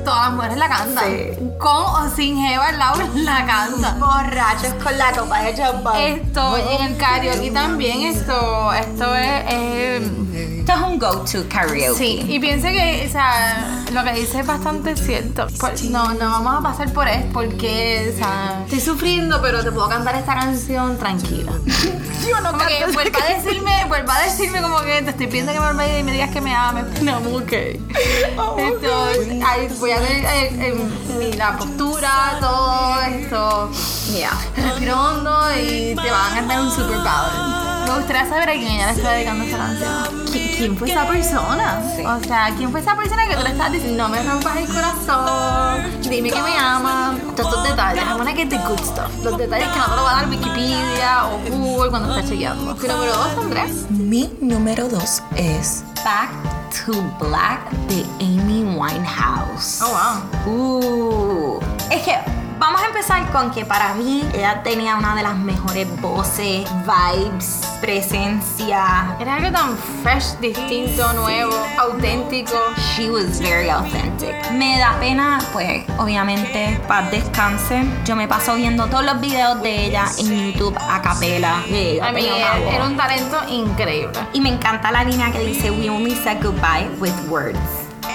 todas 0.03 0.25
las 0.27 0.31
mujeres 0.33 0.57
la 0.57 0.69
cantan. 0.69 1.05
Sí. 1.05 1.39
Con 1.59 1.71
o 1.75 2.09
sin 2.15 2.37
Jeva 2.37 2.71
lado 2.71 3.01
la 3.15 3.45
cantan. 3.45 3.99
Borrachos 3.99 4.73
con 4.83 4.97
la 4.97 5.11
copa 5.11 5.41
de 5.41 5.55
champán. 5.55 5.95
Esto 5.97 6.57
en 6.57 6.87
el 6.87 6.97
karaoke 6.97 7.51
también, 7.51 8.01
esto, 8.03 8.73
esto 8.73 9.15
es, 9.15 9.43
es- 9.53 10.11
Esto 10.59 10.73
es 10.73 10.79
un 10.81 10.99
go-to 10.99 11.49
karaoke. 11.49 11.93
Sí, 11.97 12.23
y 12.27 12.39
pienso 12.39 12.67
que, 12.67 13.05
o 13.07 13.11
sea, 13.11 13.83
lo 13.91 14.03
que 14.03 14.13
dice 14.13 14.39
es 14.41 14.47
bastante 14.47 14.95
cierto. 14.95 15.47
Pues, 15.59 15.83
no, 15.85 16.13
no 16.13 16.29
vamos 16.29 16.59
a 16.59 16.61
pasar 16.61 16.93
por 16.93 17.07
esto 17.07 17.29
porque, 17.33 18.11
o 18.13 18.17
sea, 18.17 18.61
estoy 18.65 18.79
sufriendo, 18.79 19.41
pero 19.41 19.63
te 19.63 19.71
puedo 19.71 19.89
cantar 19.89 20.15
esta 20.15 20.35
canción 20.35 20.97
tranquila. 20.97 21.51
Yo 22.29 22.39
no 22.41 22.51
Como 22.51 22.65
que 22.65 22.79
canto 22.79 22.93
vuelva 22.93 23.19
a 23.19 23.33
decirme, 23.33 23.85
vuelva 23.87 24.15
a 24.17 24.21
decirme 24.23 24.61
como 24.61 24.79
que 24.81 25.01
te 25.01 25.09
estoy 25.09 25.27
pidiendo 25.27 25.51
que 25.53 25.59
me 25.59 25.65
olvides 25.65 25.99
y 26.01 26.03
me 26.03 26.11
digas 26.11 26.29
que 26.29 26.41
me 26.41 26.53
ames. 26.53 27.01
No, 27.01 27.17
ok. 27.17 27.51
Esto, 28.57 29.07
ay, 29.45 29.67
voy 29.79 29.88
eh, 29.97 30.75
eh, 31.19 31.35
la 31.37 31.57
postura, 31.57 32.37
todo 32.39 33.01
esto. 33.01 33.71
Yeah. 34.13 34.31
Respiro 34.55 34.99
hondo 35.01 35.39
y 35.55 35.95
te 35.95 36.11
van 36.11 36.31
a 36.31 36.35
cantar 36.35 36.61
un 36.61 36.71
super 36.71 36.97
ballad. 36.97 37.85
Me 37.87 37.95
gustaría 37.95 38.29
saber 38.29 38.49
a 38.49 38.53
quién 38.53 38.67
ella 38.67 38.85
le 38.87 38.91
está 38.93 39.11
dedicando 39.11 39.43
esta 39.45 39.57
canción. 39.57 40.25
¿Qui- 40.27 40.57
¿Quién 40.57 40.77
fue 40.77 40.91
esa 40.91 41.07
persona? 41.07 41.81
O 42.05 42.23
sea, 42.23 42.53
¿quién 42.55 42.69
fue 42.71 42.81
esa 42.81 42.95
persona 42.95 43.27
que 43.27 43.35
tú 43.35 43.41
le 43.43 43.49
estás 43.49 43.71
diciendo 43.71 44.03
no 44.03 44.09
me 44.09 44.21
rompas 44.21 44.57
el 44.57 44.67
corazón? 44.67 46.01
Dime 46.03 46.29
que 46.29 46.41
me 46.41 46.57
ama. 46.57 47.15
Todos 47.35 47.49
estos 47.49 47.63
detalles. 47.69 48.03
I 48.03 48.13
wanna 48.15 48.33
get 48.35 48.49
the 48.49 48.57
good 48.67 48.79
stuff. 48.79 49.09
Los 49.23 49.37
detalles 49.37 49.67
que 49.69 49.77
no 49.79 49.85
te 49.85 49.95
lo 49.95 50.03
va 50.03 50.11
a 50.11 50.15
dar 50.21 50.29
Wikipedia 50.29 51.25
o 51.25 51.39
Google 51.49 51.89
cuando 51.89 52.09
estás 52.15 52.29
chequeando. 52.29 52.75
Tu 52.75 52.87
número 52.87 53.15
dos, 53.15 53.43
Andrés. 53.43 53.71
Mi 53.89 54.31
número 54.41 54.87
dos 54.87 55.23
es 55.35 55.83
Back 56.03 56.29
to 56.71 57.01
Black 57.19 57.69
de 57.87 58.05
Amy 58.19 58.63
Winehouse. 58.75 59.81
Oh, 59.81 59.91
wow. 59.91 60.51
Ooh. 60.51 61.59
es 61.91 62.03
que 62.03 62.38
vamos 62.59 62.81
a 62.81 62.85
empezar 62.87 63.31
con 63.31 63.51
que 63.51 63.65
para 63.65 63.93
mí 63.93 64.23
ella 64.33 64.61
tenía 64.63 64.95
una 64.97 65.15
de 65.15 65.23
las 65.23 65.35
mejores 65.37 65.87
voces, 66.01 66.67
vibes, 66.85 67.61
presencia. 67.81 69.15
Era 69.19 69.35
algo 69.35 69.51
tan 69.51 69.77
fresh, 70.03 70.37
distinto, 70.39 71.11
nuevo, 71.13 71.53
auténtico. 71.79 72.57
She 72.95 73.09
was 73.09 73.39
very 73.39 73.69
authentic. 73.69 74.35
Me 74.51 74.77
da 74.77 74.97
pena, 74.99 75.39
pues, 75.53 75.85
obviamente, 75.97 76.79
paz 76.87 77.09
descanse. 77.11 77.83
Yo 78.05 78.15
me 78.15 78.27
paso 78.27 78.55
viendo 78.55 78.87
todos 78.87 79.05
los 79.05 79.19
videos 79.21 79.61
de 79.61 79.85
ella 79.85 80.05
en 80.17 80.51
YouTube 80.51 80.77
a 80.77 81.01
capela. 81.01 81.63
Ella 81.67 82.07
A 82.07 82.11
mí 82.11 82.21
tenía 82.21 82.35
una 82.53 82.65
voz. 82.65 82.73
era 82.73 82.83
un 82.85 82.97
talento 82.97 83.37
increíble. 83.49 84.19
Y 84.33 84.41
me 84.41 84.49
encanta 84.49 84.91
la 84.91 85.03
línea 85.03 85.31
que 85.31 85.39
dice, 85.39 85.71
We 85.71 85.89
only 85.89 86.15
said 86.15 86.41
goodbye 86.43 86.89
with 86.99 87.13
words. 87.29 87.59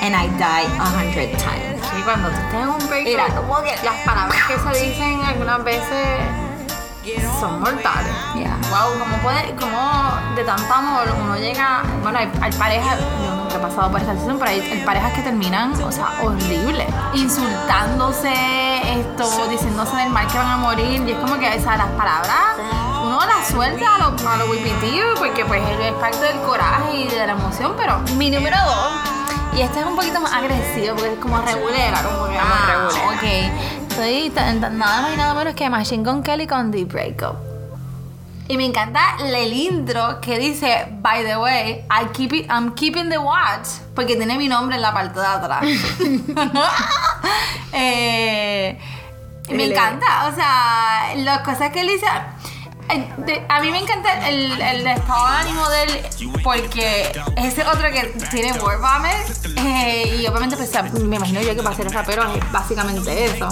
And 0.02 0.14
I 0.14 0.26
died 0.38 0.68
a 0.78 0.84
hundred 0.84 1.30
times. 1.38 1.80
Cuando 2.04 2.28
tú 2.28 2.34
estés 2.36 2.60
en 2.60 2.68
un 2.68 2.86
break, 2.88 3.06
Era 3.06 3.26
como 3.28 3.62
que- 3.62 3.76
las 3.82 3.94
palabras 4.04 4.38
que 4.46 4.58
se 4.58 4.84
dicen 4.84 5.22
algunas 5.24 5.64
veces 5.64 6.06
son 7.40 7.60
mortales. 7.60 8.12
Yeah. 8.34 8.56
Wow, 8.70 8.98
¿cómo 8.98 9.16
puede, 9.18 9.54
cómo 9.56 10.12
de 10.36 10.44
tanto 10.44 10.72
amor 10.72 11.06
uno 11.22 11.36
llega, 11.36 11.82
bueno, 12.02 12.18
hay, 12.18 12.30
hay 12.40 12.52
parejas, 12.52 12.98
yo 12.98 13.34
nunca 13.36 13.56
he 13.56 13.58
pasado 13.58 13.90
por 13.90 14.00
esta 14.00 14.12
situación, 14.12 14.38
pero 14.38 14.50
hay, 14.50 14.60
hay 14.60 14.82
parejas 14.84 15.12
que 15.12 15.20
terminan, 15.22 15.72
o 15.82 15.92
sea, 15.92 16.12
horrible, 16.22 16.86
insultándose, 17.12 18.32
esto, 19.00 19.46
diciéndose 19.48 19.96
del 19.96 20.10
mal 20.10 20.26
que 20.28 20.38
van 20.38 20.50
a 20.50 20.56
morir, 20.56 21.02
y 21.06 21.12
es 21.12 21.18
como 21.18 21.38
que, 21.38 21.48
o 21.48 21.62
sea, 21.62 21.76
las 21.76 21.88
palabras, 21.88 22.56
uno 23.02 23.18
las 23.26 23.48
suelta 23.48 23.96
a 23.96 23.98
lo, 23.98 24.06
a 24.28 24.36
lo 24.38 24.46
porque 25.18 25.44
pues 25.44 25.62
es 25.80 25.92
parte 25.94 26.20
del 26.20 26.40
coraje 26.40 26.96
y 26.96 27.08
de 27.08 27.26
la 27.26 27.32
emoción, 27.34 27.74
pero 27.76 27.98
mi 28.16 28.30
número 28.30 28.56
dos, 28.64 28.92
y 29.56 29.60
este 29.60 29.80
es 29.80 29.86
un 29.86 29.96
poquito 29.96 30.20
más 30.20 30.32
agresivo, 30.32 30.96
porque 30.96 31.12
es 31.12 31.18
como 31.18 31.40
regulera, 31.40 32.02
como 32.02 32.26
que, 32.28 32.38
ah, 32.38 32.88
regulera. 32.90 34.28
ok, 34.28 34.34
tan- 34.34 34.78
nada 34.78 35.02
más 35.02 35.14
y 35.14 35.16
nada 35.16 35.34
menos 35.34 35.54
que 35.54 35.68
Machine 35.70 36.04
Gun 36.04 36.22
Kelly 36.22 36.46
con 36.46 36.70
The 36.70 36.84
Breakup. 36.84 37.36
Y 38.46 38.58
me 38.58 38.66
encanta 38.66 39.16
el 39.20 39.52
intro 39.52 40.20
que 40.20 40.38
dice, 40.38 40.86
by 41.00 41.24
the 41.24 41.38
way, 41.38 41.84
I 41.90 42.06
keep 42.12 42.32
it, 42.34 42.46
I'm 42.50 42.74
keeping 42.74 43.08
the 43.08 43.16
watch, 43.18 43.66
porque 43.94 44.16
tiene 44.16 44.36
mi 44.36 44.48
nombre 44.48 44.76
en 44.76 44.82
la 44.82 44.92
parte 44.92 45.18
de 45.20 45.26
atrás. 45.26 45.64
Eh, 47.76 48.78
me 49.50 49.64
encanta, 49.64 50.28
o 50.30 50.34
sea, 50.34 51.12
las 51.16 51.40
cosas 51.40 51.70
que 51.72 51.80
él 51.80 51.88
dice. 51.88 52.06
Eh, 52.90 53.08
de- 53.18 53.46
a 53.48 53.60
mí 53.60 53.70
me 53.70 53.78
encanta 53.78 54.28
el, 54.28 54.60
el 54.60 54.86
estado 54.86 55.26
de 55.26 55.36
ánimo 55.36 55.68
de 55.70 55.82
él 55.84 56.06
porque 56.42 57.12
ese 57.36 57.62
otro 57.66 57.90
que 57.90 58.02
tiene 58.30 58.52
word 58.60 58.80
vomit 58.80 59.58
eh, 59.58 60.18
y 60.20 60.26
obviamente 60.26 60.56
pues, 60.56 60.70
me 61.02 61.16
imagino 61.16 61.40
yo 61.40 61.54
que 61.54 61.62
para 61.62 61.74
ser 61.76 61.90
rapero 61.90 62.24
es 62.34 62.52
básicamente 62.52 63.24
eso 63.26 63.48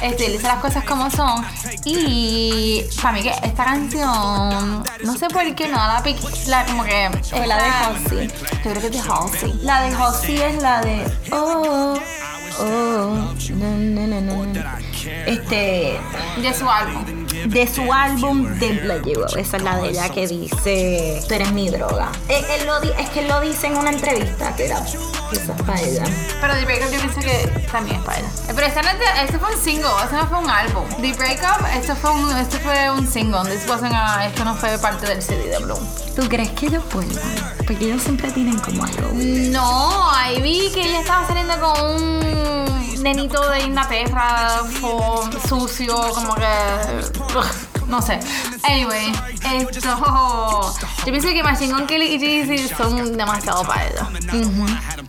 este, 0.00 0.26
él 0.26 0.32
dice 0.32 0.46
las 0.46 0.60
cosas 0.60 0.84
como 0.84 1.10
son 1.10 1.44
y 1.84 2.84
para 3.02 3.12
mí 3.12 3.22
que 3.22 3.30
esta 3.30 3.64
canción 3.64 4.84
no 5.04 5.16
sé 5.18 5.28
por 5.28 5.54
qué 5.54 5.68
no 5.68 5.76
la 5.78 6.02
la 6.46 6.64
como 6.66 6.84
que 6.84 7.10
Fue 7.30 7.46
la 7.46 7.56
de 7.56 7.62
Halsey. 7.70 8.28
yo 8.28 8.70
creo 8.70 8.80
que 8.80 8.86
es 8.86 8.92
de 8.92 9.00
Halsey 9.10 9.60
La 9.62 9.80
de 9.82 9.94
Halsey 9.96 10.36
es 10.42 10.62
la 10.62 10.80
de 10.82 11.04
Oh, 11.32 11.98
oh, 12.60 13.34
no, 13.50 13.70
no, 13.76 14.06
no, 14.20 14.44
no. 14.44 14.60
Este, 15.26 15.98
de 16.40 16.54
su 16.54 16.68
álbum 16.70 17.04
de 17.46 17.66
su 17.66 17.92
álbum 17.92 18.58
The 18.58 18.80
Owe. 19.16 19.40
Esa 19.40 19.56
es 19.58 19.62
la 19.62 19.76
de 19.78 19.88
ella 19.90 20.08
que 20.08 20.26
dice 20.26 21.22
Tú 21.28 21.34
eres 21.34 21.52
mi 21.52 21.68
droga. 21.70 22.10
Él- 22.28 22.44
él 22.58 22.66
lo 22.66 22.80
di- 22.80 22.92
es 22.98 23.08
que 23.10 23.20
él 23.20 23.28
lo 23.28 23.40
dice 23.40 23.66
en 23.68 23.76
una 23.76 23.90
entrevista 23.90 24.54
que 24.56 24.66
era 24.66 24.78
es 25.32 25.40
para 25.66 25.80
ella. 25.80 26.04
Pero 26.40 26.54
The 26.54 26.64
Breakup 26.64 26.92
yo 26.92 26.98
pienso 27.00 27.20
que 27.20 27.66
también 27.72 27.96
es 27.96 28.02
para 28.04 28.18
ella. 28.20 28.28
Eh, 28.48 28.52
Pero 28.54 28.66
esta 28.66 28.82
no 28.82 28.88
es 28.90 28.98
de- 28.98 29.22
este 29.24 29.38
fue 29.38 29.54
un 29.54 29.60
single, 29.60 29.88
este 30.04 30.16
no 30.16 30.26
fue 30.28 30.38
un 30.38 30.50
álbum. 30.50 30.84
The 31.00 31.12
Breakup, 31.14 31.66
esto 31.76 31.96
fue 31.96 32.10
un, 32.12 32.36
esto 32.36 32.58
fue 32.60 32.90
un 32.90 33.06
single. 33.10 33.40
This 33.50 33.68
wasn't 33.68 33.92
a- 33.92 34.26
esto 34.26 34.44
no 34.44 34.54
fue 34.54 34.78
parte 34.78 35.06
del 35.06 35.20
CD 35.22 35.48
de 35.48 35.58
Bloom. 35.58 35.84
¿Tú 36.14 36.28
crees 36.28 36.50
que 36.50 36.66
ellos 36.66 36.82
vuelvan? 36.92 37.22
Porque 37.66 37.86
ellos 37.86 38.02
siempre 38.02 38.30
tienen 38.30 38.58
como 38.60 38.84
algo. 38.84 39.10
No, 39.12 40.10
ahí 40.12 40.40
vi 40.40 40.70
que 40.72 40.82
ella 40.88 41.00
estaba 41.00 41.26
saliendo 41.26 41.58
con 41.60 42.02
un 42.02 42.85
nenito 43.00 43.48
de 43.50 43.60
Inglaterra, 43.64 44.60
fo- 44.80 45.28
sucio, 45.48 45.94
como 46.14 46.34
que. 46.34 46.46
ugh, 47.36 47.86
no 47.88 48.00
sé. 48.02 48.18
Anyway, 48.64 49.12
esto. 49.44 49.96
Yo 51.04 51.12
pienso 51.12 51.28
que 51.28 51.42
Machine 51.42 51.72
Gun 51.72 51.86
Kelly 51.86 52.14
y 52.14 52.18
Jay-Z 52.46 52.76
son 52.76 53.16
demasiado 53.16 53.62
para 53.64 53.86
ella. 53.86 54.08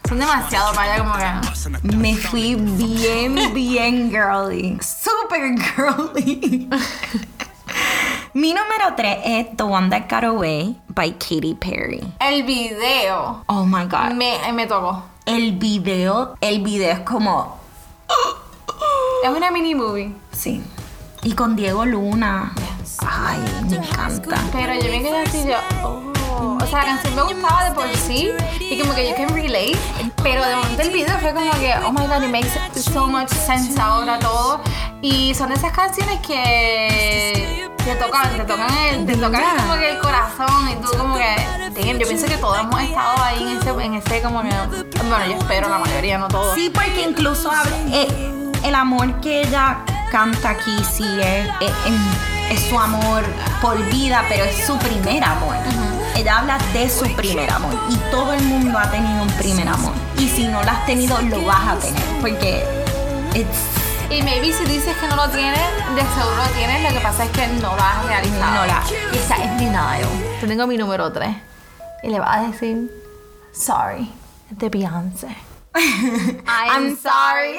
Son 0.07 0.19
demasiado 0.19 0.73
para 0.73 0.95
ella, 0.95 1.03
como 1.03 1.15
que. 1.15 1.95
Me 1.95 2.15
fui 2.15 2.55
bien, 2.55 3.53
bien 3.53 4.09
girly. 4.11 4.77
Super 4.81 5.55
girly. 5.57 6.69
Mi 8.33 8.53
número 8.53 8.93
3 8.95 9.17
es 9.25 9.57
The 9.57 9.63
One 9.63 9.89
That 9.89 10.03
Got 10.09 10.23
Away 10.25 10.75
by 10.89 11.13
Katy 11.13 11.55
Perry. 11.55 12.03
El 12.19 12.43
video 12.43 13.43
Oh 13.47 13.65
my 13.65 13.85
god. 13.85 14.11
me, 14.13 14.37
me 14.53 14.67
tocó. 14.67 15.03
El 15.25 15.53
video, 15.53 16.35
el 16.39 16.61
video 16.61 16.91
es 16.91 16.99
como. 16.99 17.56
Es 19.23 19.29
una 19.29 19.51
mini 19.51 19.75
movie. 19.75 20.15
Sí. 20.31 20.61
Y 21.23 21.33
con 21.33 21.55
Diego 21.55 21.85
Luna. 21.85 22.53
Ay, 22.99 23.39
me 23.69 23.77
encanta. 23.77 24.41
Pero 24.51 24.73
yo 24.75 24.89
me 24.89 25.01
quedé 25.01 25.21
así, 25.21 25.45
yo, 25.47 25.57
oh. 25.83 26.16
O 26.39 26.65
sea, 26.67 26.79
la 26.79 26.85
canción 26.85 27.15
me 27.15 27.21
gustaba 27.23 27.63
de 27.65 27.71
por 27.71 27.95
sí 27.95 28.31
y 28.59 28.79
como 28.79 28.93
que 28.95 29.09
yo 29.09 29.15
can 29.15 29.29
relate. 29.29 29.77
Pero 30.23 30.45
de 30.45 30.55
momento 30.55 30.81
el 30.81 30.89
video 30.91 31.17
fue 31.19 31.33
como 31.33 31.51
que, 31.51 31.73
oh 31.85 31.91
my 31.91 32.05
god, 32.07 32.23
it 32.23 32.29
makes 32.29 32.81
so 32.81 33.07
much 33.07 33.29
sense 33.29 33.79
ahora 33.79 34.19
todo. 34.19 34.61
Y 35.01 35.33
son 35.35 35.51
esas 35.51 35.71
canciones 35.71 36.19
que 36.25 37.69
te 37.83 37.95
tocan, 37.95 38.29
te 38.35 38.43
tocan 38.43 38.77
el, 38.89 39.05
te 39.05 39.15
tocan 39.15 39.43
como 39.57 39.73
que 39.75 39.89
el 39.91 39.99
corazón 39.99 40.69
y 40.71 40.75
tú 40.81 40.97
como 40.97 41.15
que, 41.15 41.35
damn, 41.81 41.97
yo 41.99 42.07
pienso 42.07 42.25
que 42.27 42.37
todos 42.37 42.59
hemos 42.59 42.81
estado 42.81 43.23
ahí 43.23 43.41
en 43.43 43.57
ese, 43.57 43.69
en 43.69 43.93
ese 43.93 44.21
como 44.21 44.41
que, 44.41 44.49
bueno, 45.07 45.25
yo 45.27 45.37
espero 45.37 45.69
la 45.69 45.77
mayoría, 45.77 46.17
no 46.17 46.27
todos. 46.27 46.55
Sí, 46.55 46.69
porque 46.73 47.01
incluso 47.07 47.49
habla- 47.51 47.77
eh, 47.91 48.51
el 48.63 48.75
amor 48.75 49.19
que 49.21 49.41
ella 49.43 49.77
canta 50.11 50.49
aquí 50.51 50.75
sí 50.91 51.05
es, 51.21 51.47
es, 51.61 51.71
es 52.51 52.69
su 52.69 52.77
amor 52.79 53.23
por 53.61 53.77
vida, 53.91 54.23
pero 54.27 54.43
es 54.45 54.65
su 54.65 54.77
primer 54.79 55.23
amor. 55.23 55.55
Ella 56.17 56.39
habla 56.39 56.57
de 56.73 56.89
su 56.89 57.05
primer 57.15 57.49
amor 57.51 57.73
y 57.89 57.95
todo 58.11 58.33
el 58.33 58.41
mundo 58.43 58.77
ha 58.77 58.89
tenido 58.89 59.21
un 59.21 59.27
primer 59.37 59.67
amor. 59.67 59.93
Y 60.17 60.27
si 60.27 60.47
no 60.47 60.63
lo 60.63 60.69
has 60.71 60.85
tenido, 60.85 61.19
lo 61.21 61.45
vas 61.45 61.67
a 61.67 61.75
tener, 61.79 62.03
porque 62.21 62.65
it's 63.35 63.57
Y 64.09 64.21
maybe 64.23 64.51
si 64.51 64.63
dices 64.65 64.95
que 64.97 65.07
no 65.07 65.15
lo 65.15 65.29
tienes, 65.29 65.59
de 65.95 66.01
seguro 66.01 66.35
lo 66.37 66.43
tienes, 66.55 66.81
lo 66.83 66.89
que 66.97 67.03
pasa 67.03 67.23
es 67.25 67.29
que 67.31 67.45
no 67.47 67.75
lo 67.75 67.81
has 67.83 68.05
realizado. 68.05 68.55
No 68.55 68.65
la- 68.65 68.83
Y 69.13 69.17
está 69.17 69.35
en 69.35 69.57
denial. 69.57 70.07
Te 70.41 70.47
tengo 70.47 70.65
mi 70.65 70.77
número 70.77 71.11
3. 71.11 71.29
Y 72.03 72.07
le 72.09 72.19
vas 72.19 72.37
a 72.37 72.41
decir, 72.49 72.89
sorry, 73.53 74.11
de 74.49 74.69
Beyoncé. 74.69 75.35
I'm 75.75 76.97
sorry. 76.97 77.57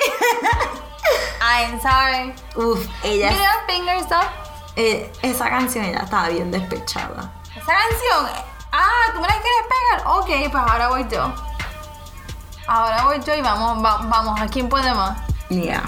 I'm 1.40 1.80
sorry. 1.80 2.34
Uf, 2.56 2.84
ella 3.04 3.30
fingers 3.68 4.06
up. 4.10 4.26
eh, 4.76 5.12
esa 5.22 5.48
canción 5.48 5.84
ella 5.84 6.00
estaba 6.02 6.28
bien 6.28 6.50
despechada. 6.50 7.30
Esa 7.50 7.72
canción. 7.72 8.47
Ah, 8.72 9.12
¿tú 9.14 9.20
me 9.20 9.26
la 9.28 9.34
quieres 9.34 9.66
pegar? 9.68 10.06
Ok, 10.06 10.26
pues 10.50 10.64
ahora 10.72 10.88
voy 10.88 11.06
yo. 11.10 11.32
Ahora 12.66 13.04
voy 13.04 13.20
yo 13.24 13.34
y 13.34 13.40
vamos, 13.40 13.82
va- 13.84 14.02
vamos, 14.04 14.40
¿a 14.40 14.46
quién 14.46 14.68
puede 14.68 14.92
más? 14.94 15.16
Yeah. 15.48 15.82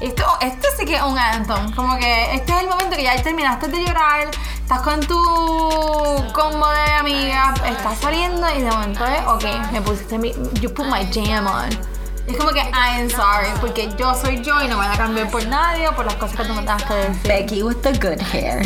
Esto, 0.00 0.24
esto 0.40 0.68
sí 0.76 0.84
que 0.84 0.96
es 0.96 1.02
un 1.02 1.18
anthem. 1.18 1.72
Como 1.74 1.96
que 1.98 2.34
este 2.34 2.52
es 2.52 2.62
el 2.62 2.68
momento 2.68 2.96
que 2.96 3.02
ya 3.04 3.20
terminaste 3.22 3.68
de 3.68 3.84
llorar, 3.84 4.28
estás 4.60 4.80
con 4.82 5.00
tu 5.00 5.14
combo 6.32 6.68
de 6.68 6.92
amigas, 6.94 7.60
estás 7.64 7.98
saliendo 7.98 8.48
y 8.54 8.62
de 8.62 8.70
momento 8.70 9.04
es, 9.06 9.26
ok, 9.26 9.44
me 9.72 9.80
pusiste 9.82 10.18
mi, 10.18 10.32
you 10.60 10.72
put 10.72 10.86
my 10.86 11.04
jam 11.12 11.46
on. 11.46 11.68
Es 12.26 12.36
como 12.36 12.50
que 12.50 12.60
I'm 12.60 13.08
sorry, 13.08 13.48
porque 13.60 13.88
yo 13.96 14.14
soy 14.14 14.42
yo 14.42 14.60
y 14.62 14.68
no 14.68 14.76
me 14.76 14.86
voy 14.86 14.94
a 14.94 14.98
cambiar 14.98 15.30
por 15.30 15.44
nadie 15.46 15.88
o 15.88 15.92
por 15.96 16.04
las 16.04 16.14
cosas 16.16 16.36
que 16.36 16.44
tú 16.44 16.52
me 16.52 16.60
tengas 16.60 16.82
que 16.84 16.94
decir. 16.94 17.22
Becky 17.22 17.62
with 17.62 17.76
the 17.82 17.92
good 17.98 18.20
hair. 18.20 18.62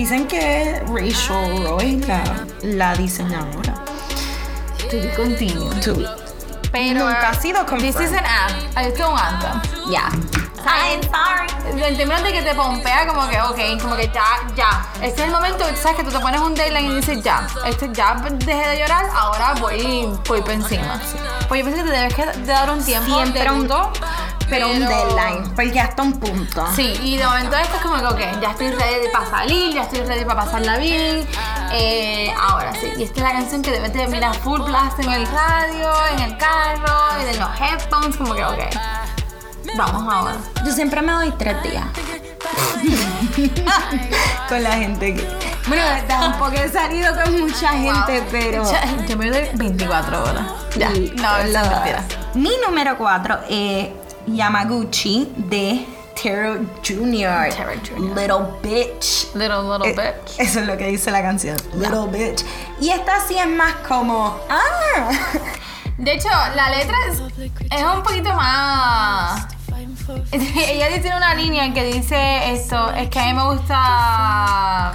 Dicen 0.00 0.26
que 0.26 0.82
Rachel 0.86 1.62
Roy 1.64 1.96
la, 2.06 2.22
la 2.62 2.94
diseñadora. 2.94 3.74
To 4.90 4.96
be 4.96 5.12
continued. 5.14 5.80
To 5.84 5.94
be. 5.94 6.06
Pero 6.72 7.04
Nunca 7.04 7.30
ha 7.30 7.34
sido 7.34 7.64
This 7.66 7.82
is 7.82 7.94
confirmed. 7.96 8.14
an 8.18 8.24
anthem. 8.26 8.84
Esto 8.86 9.02
es 9.02 9.08
un 9.10 9.18
anthem. 9.18 9.90
Yeah. 9.90 10.10
I'm 10.62 11.02
sorry. 11.02 11.82
En 11.82 11.96
términos 11.96 12.22
de 12.22 12.32
que 12.32 12.42
te 12.42 12.54
pompea, 12.54 13.06
como 13.06 13.28
que, 13.28 13.40
ok, 13.40 13.82
como 13.82 13.96
que 13.96 14.08
ya, 14.12 14.40
ya. 14.54 14.86
Este 15.02 15.22
es 15.22 15.26
el 15.28 15.30
momento, 15.32 15.64
sabes 15.76 15.96
que 15.98 16.04
tú 16.04 16.10
te 16.10 16.20
pones 16.20 16.40
un 16.40 16.54
deadline 16.54 16.90
y 16.92 16.96
dices, 16.96 17.22
ya, 17.22 17.46
este 17.66 17.88
ya 17.92 18.14
dejé 18.14 18.68
de 18.68 18.78
llorar, 18.78 19.06
ahora 19.14 19.54
voy, 19.60 20.08
voy 20.28 20.40
por 20.42 20.50
encima. 20.52 21.00
Pues 21.48 21.64
yo 21.64 21.70
pienso 21.70 21.84
que 21.84 21.90
te 21.90 21.96
debes 21.96 22.14
que 22.14 22.26
de 22.26 22.46
dar 22.46 22.70
un 22.70 22.84
tiempo 22.84 23.14
Siempre 23.14 23.50
un- 23.50 23.68
Pero 24.50 24.70
un 24.70 24.80
deadline, 24.80 25.54
porque 25.54 25.80
hasta 25.80 26.02
un 26.02 26.18
punto. 26.18 26.66
Sí, 26.74 26.92
y 27.02 27.16
de 27.16 27.24
momento 27.24 27.56
esto 27.56 27.76
es 27.76 27.82
como 27.82 27.96
que, 27.96 28.06
ok, 28.06 28.40
ya 28.42 28.50
estoy 28.50 28.70
ready 28.70 29.08
para 29.12 29.30
salir, 29.30 29.72
ya 29.74 29.82
estoy 29.82 30.00
ready 30.00 30.24
para 30.24 30.44
pasarla 30.44 30.76
bien. 30.78 31.26
Eh, 31.72 32.32
ahora 32.38 32.72
sí, 32.74 32.88
y 32.98 33.04
esta 33.04 33.20
es 33.20 33.22
la 33.26 33.32
canción 33.32 33.62
que 33.62 33.70
de 33.70 34.08
mirar 34.08 34.34
full 34.36 34.60
blast 34.62 34.98
en 34.98 35.10
el 35.10 35.26
radio, 35.26 35.90
en 36.16 36.20
el 36.20 36.36
carro, 36.36 37.20
y 37.22 37.24
de 37.24 37.38
los 37.38 37.48
headphones, 37.60 38.16
como 38.16 38.34
que, 38.34 38.44
ok. 38.44 38.58
Vamos 39.76 40.12
ahora. 40.12 40.36
Yo 40.64 40.72
siempre 40.72 41.00
me 41.00 41.12
doy 41.12 41.30
tres 41.38 41.62
días. 41.62 41.84
con 44.48 44.62
la 44.62 44.72
gente 44.72 45.14
que. 45.14 45.28
Bueno, 45.68 45.84
tampoco 46.08 46.52
he 46.52 46.68
salido 46.68 47.14
con 47.22 47.40
mucha 47.40 47.68
gente, 47.68 48.24
pero. 48.30 48.64
Ya, 48.70 49.06
Yo 49.06 49.16
me 49.16 49.30
doy 49.30 49.48
24 49.54 50.22
horas. 50.22 50.44
Ya. 50.76 50.90
Y 50.92 51.12
No, 51.16 51.36
es 51.38 51.50
la- 51.50 51.62
mentira. 51.64 52.04
Mi 52.34 52.50
número 52.66 52.96
4 52.96 53.38
es 53.48 53.88
Yamaguchi 54.34 55.32
de 55.36 55.86
Tero 56.20 56.56
Jr. 56.86 57.48
Tero 57.54 57.72
Jr.. 57.86 58.14
Little 58.14 58.46
Bitch. 58.62 59.34
Little, 59.34 59.62
little 59.62 59.88
Eh, 59.88 59.94
bit. 59.94 60.38
Eso 60.38 60.60
es 60.60 60.66
lo 60.66 60.76
que 60.76 60.86
dice 60.88 61.10
la 61.10 61.22
canción. 61.22 61.56
Little 61.74 62.06
Bitch. 62.10 62.44
Y 62.80 62.90
esta 62.90 63.20
sí 63.26 63.36
es 63.38 63.46
más 63.48 63.74
como. 63.88 64.38
Ah. 64.48 65.10
De 65.98 66.14
hecho, 66.14 66.28
la 66.54 66.70
letra 66.70 66.96
es, 67.10 67.18
es 67.70 67.82
un 67.84 68.02
poquito 68.02 68.32
más. 68.34 69.46
Ella 70.32 70.88
tiene 71.00 71.16
una 71.16 71.34
línea 71.34 71.72
que 71.72 71.84
dice 71.84 72.52
esto: 72.52 72.90
es 72.92 73.08
que 73.08 73.18
a 73.18 73.26
mí 73.26 73.34
me 73.34 73.44
gusta. 73.44 74.92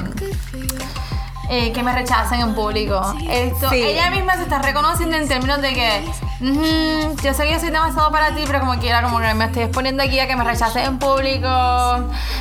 Eh, 1.49 1.71
que 1.73 1.83
me 1.83 1.93
rechacen 1.93 2.41
en 2.41 2.53
público. 2.55 3.01
Esto, 3.29 3.69
Sí. 3.69 3.81
Ella 3.83 4.09
misma 4.11 4.35
se 4.35 4.43
está 4.43 4.59
reconociendo 4.59 5.15
en 5.17 5.27
términos 5.27 5.61
de 5.61 5.73
que 5.73 6.05
"Ujú, 6.41 7.15
yo 7.23 7.33
sé 7.33 7.43
que 7.45 7.51
yo 7.53 7.59
soy 7.59 7.69
demasiado 7.69 8.11
para 8.11 8.33
ti, 8.35 8.43
pero 8.47 8.59
como 8.61 8.75
quiera, 8.79 9.01
como 9.03 9.19
que 9.19 9.33
me 9.33 9.45
estoy 9.45 9.63
exponiendo 9.63 10.03
aquí 10.03 10.19
a 10.19 10.27
que 10.27 10.35
me 10.35 10.43
rechacen 10.43 10.85
en 10.85 10.99
público. 10.99 11.47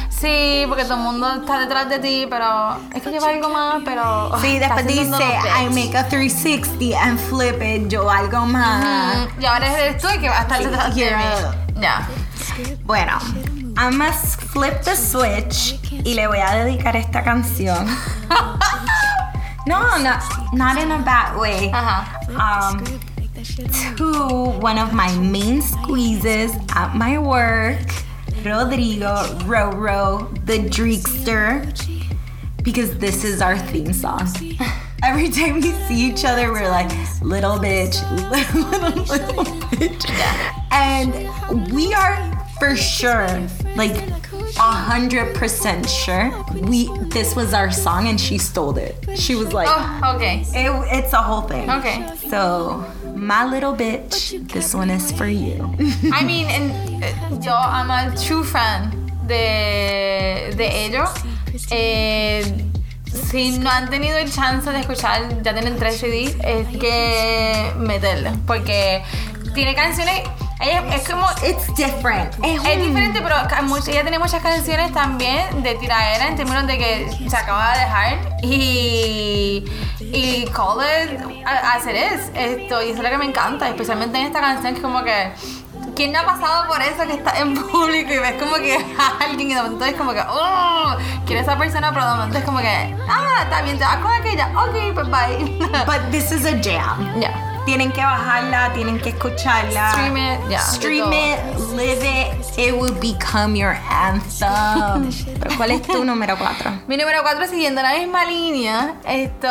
Sí, 0.09 0.65
porque 0.69 0.85
todo 0.85 0.95
el 0.95 1.01
mundo 1.03 1.31
está 1.41 1.59
detrás 1.61 1.89
de 1.89 1.99
ti, 1.99 2.27
pero 2.31 2.79
es 2.95 3.03
que 3.03 3.11
lleva 3.11 3.29
algo 3.29 3.49
más, 3.51 3.83
pero. 3.85 4.33
Sí, 4.41 4.59
después 4.61 4.87
dice 4.87 5.05
I 5.13 5.69
bitch". 5.69 5.75
make 5.93 5.97
a 5.99 6.09
360 6.09 6.99
and 7.01 7.19
flip 7.19 7.61
it. 7.63 7.89
Yo 7.89 8.11
algo 8.11 8.47
más. 8.47 9.17
Mm, 9.37 9.43
Y 9.43 9.47
ahora 9.47 9.67
eres 9.81 10.01
tú 10.01 10.09
el 10.09 10.21
que 10.21 10.29
va 10.29 10.39
a 10.39 10.43
estar 10.43 10.63
detrás 10.63 10.95
de 10.95 11.05
mí. 11.17 11.81
Ya. 11.81 12.09
Bueno, 12.85 13.19
I'm 13.77 13.99
gonna 13.99 14.13
flip 14.13 14.81
the 14.83 14.97
switch 14.97 15.79
y 16.05 16.15
le 16.15 16.27
voy 16.29 16.39
a 16.39 16.55
dedicar 16.55 16.95
esta 16.97 17.23
canción. 17.25 17.85
no, 19.67 19.81
no, 20.03 20.19
not 20.53 20.77
in 20.77 20.91
a 20.91 21.03
bad 21.03 21.39
way. 21.39 21.71
Ajá. 21.73 22.05
Um, 22.39 22.85
to 23.97 24.59
one 24.61 24.79
of 24.79 24.93
my 24.93 25.15
main 25.19 25.63
squeezes 25.63 26.53
at 26.75 26.95
my 26.95 27.19
work, 27.19 27.79
Rodrigo 28.45 29.15
Roro, 29.45 30.29
the 30.47 30.59
Dreekster, 30.59 31.65
because 32.63 32.97
this 32.99 33.25
is 33.25 33.41
our 33.41 33.59
theme 33.59 33.93
song. 33.93 34.29
Every 35.03 35.29
time 35.29 35.61
we 35.61 35.73
see 35.87 36.09
each 36.09 36.25
other, 36.25 36.51
we're 36.51 36.69
like, 36.69 36.91
little 37.21 37.59
bitch, 37.59 38.01
little, 38.31 38.63
little, 38.71 39.05
little 39.05 39.45
bitch. 39.69 40.05
And 40.73 41.73
we 41.73 41.93
are 41.93 42.49
for 42.59 42.75
sure, 42.75 43.29
like, 43.77 44.24
a 44.59 44.73
hundred 44.73 45.35
percent 45.35 45.89
sure, 45.89 46.31
we 46.69 46.89
this 47.11 47.35
was 47.35 47.53
our 47.55 47.71
song 47.71 48.09
and 48.09 48.21
she 48.21 48.39
stole 48.39 48.77
it. 48.79 48.95
She 49.17 49.35
was 49.35 49.53
like, 49.53 49.69
Oh, 49.71 50.15
ok. 50.15 50.43
it, 50.55 50.71
it's 50.99 51.13
a 51.13 51.23
whole 51.23 51.43
thing. 51.43 51.69
Okay. 51.71 52.07
So, 52.29 52.85
my 53.15 53.45
little 53.45 53.75
bitch, 53.75 54.49
this 54.53 54.75
one 54.75 54.91
is 54.91 55.11
for 55.13 55.27
you. 55.27 55.75
I 56.13 56.25
mean, 56.25 56.47
and 56.47 57.03
eh, 57.05 57.13
yo 57.41 57.53
I'm 57.55 57.91
a 57.91 58.15
true 58.17 58.45
fan 58.45 58.91
de, 59.27 60.53
de 60.57 60.87
ellos. 60.87 61.11
Eh, 61.71 62.43
si 63.07 63.59
no 63.59 63.71
han 63.71 63.89
tenido 63.91 64.19
el 64.19 64.31
chance 64.31 64.71
de 64.71 64.81
escuchar, 64.81 65.43
ya 65.43 65.53
tienen 65.53 65.77
tres 65.79 65.99
CDs, 66.01 66.37
es 66.43 66.67
que 66.79 67.73
meterle. 67.79 68.33
Porque 68.47 69.03
tiene 69.55 69.75
canciones. 69.75 70.23
Ella 70.61 70.83
es 70.95 71.09
como. 71.09 71.27
It's 71.47 71.75
different. 71.75 72.33
Es, 72.45 72.63
Es 72.65 72.77
un- 72.77 72.83
diferente, 72.83 73.21
pero 73.23 73.37
ella 73.37 74.03
tiene 74.03 74.19
muchas 74.19 74.43
canciones 74.43 74.93
también 74.93 75.63
de 75.63 75.75
tiraera 75.75 76.29
en 76.29 76.37
términos 76.37 76.67
de 76.67 76.79
que 76.79 77.29
se 77.29 77.37
acaba 77.37 77.73
de 77.75 77.81
dejar 77.81 78.19
y, 78.43 79.65
y 80.01 80.45
call 80.55 80.79
it 80.85 81.21
as 81.47 81.87
it 81.87 81.95
is. 81.97 82.31
Esto, 82.35 82.83
y 82.83 82.91
eso 82.91 82.99
es 82.99 83.03
lo 83.05 83.11
que 83.11 83.19
me 83.19 83.27
encanta, 83.27 83.69
especialmente 83.69 84.19
en 84.19 84.27
esta 84.27 84.41
canción 84.41 84.73
que 84.75 84.79
es 84.79 84.85
como 84.85 85.03
que. 85.03 85.33
¿Quién 85.97 86.11
no 86.11 86.19
ha 86.19 86.25
pasado 86.25 86.67
por 86.67 86.83
eso 86.83 87.07
que 87.07 87.13
está 87.13 87.39
en 87.39 87.55
público 87.55 88.13
y 88.13 88.19
ves 88.19 88.43
como 88.43 88.57
que 88.57 88.75
a 88.99 89.25
alguien 89.25 89.51
y 89.53 89.55
de 89.55 89.63
momento 89.63 89.85
es 89.85 89.95
como 89.95 90.13
que, 90.13 90.23
oh, 90.29 90.97
quiero 91.25 91.41
esa 91.41 91.57
persona, 91.57 91.93
pero 91.93 92.05
de 92.09 92.15
momento 92.17 92.39
es 92.39 92.45
como 92.45 92.59
que, 92.59 92.97
ah, 93.09 93.43
está 93.45 93.63
bien, 93.63 93.79
te 93.79 93.85
vas 93.85 93.99
con 93.99 94.11
aquella, 94.11 94.49
ok, 94.57 94.93
pues 94.93 95.07
bye. 95.09 95.59
But 95.87 96.11
this 96.11 96.33
is 96.33 96.45
a 96.47 96.61
jam. 96.61 97.21
Ya. 97.21 97.54
Tienen 97.65 97.93
que 97.93 98.03
bajarla, 98.03 98.73
tienen 98.75 99.01
que 99.01 99.11
escucharla. 99.11 99.93
Stream 99.93 100.17
it, 100.17 100.41
de 100.49 100.59
Stream 100.59 101.13
it, 101.13 101.39
live 101.75 102.05
it. 102.05 102.59
It 102.59 102.75
will 102.75 102.95
become 103.01 103.57
your 103.57 103.77
anthem. 103.91 105.11
Pero, 105.41 105.57
¿Cuál 105.57 105.71
es 105.71 105.83
tu 105.83 106.05
número 106.05 106.37
4? 106.37 106.83
Mi 106.87 106.97
número 106.97 107.23
4, 107.23 107.47
siguiendo 107.49 107.81
la 107.83 107.95
misma 107.95 108.27
línea, 108.27 108.95
esto 109.07 109.49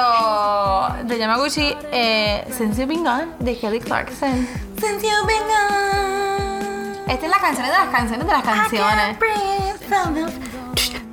de 1.06 1.18
Yamaguchi, 1.18 1.76
eh, 1.92 2.46
Since 2.56 2.80
You've 2.82 2.94
Been 2.94 3.04
Gone, 3.04 3.28
de 3.40 3.58
Kelly 3.58 3.80
Clarkson. 3.80 4.48
Since 4.80 5.06
you've 5.06 5.28
been 5.28 5.44
gone. 5.44 7.04
Esta 7.12 7.26
es 7.26 7.32
la 7.32 7.40
canción 7.40 7.66
de 7.66 7.74
las 7.74 7.90
canciones 7.90 8.26
de 8.28 8.32
las 8.32 8.44
canciones. 8.44 9.18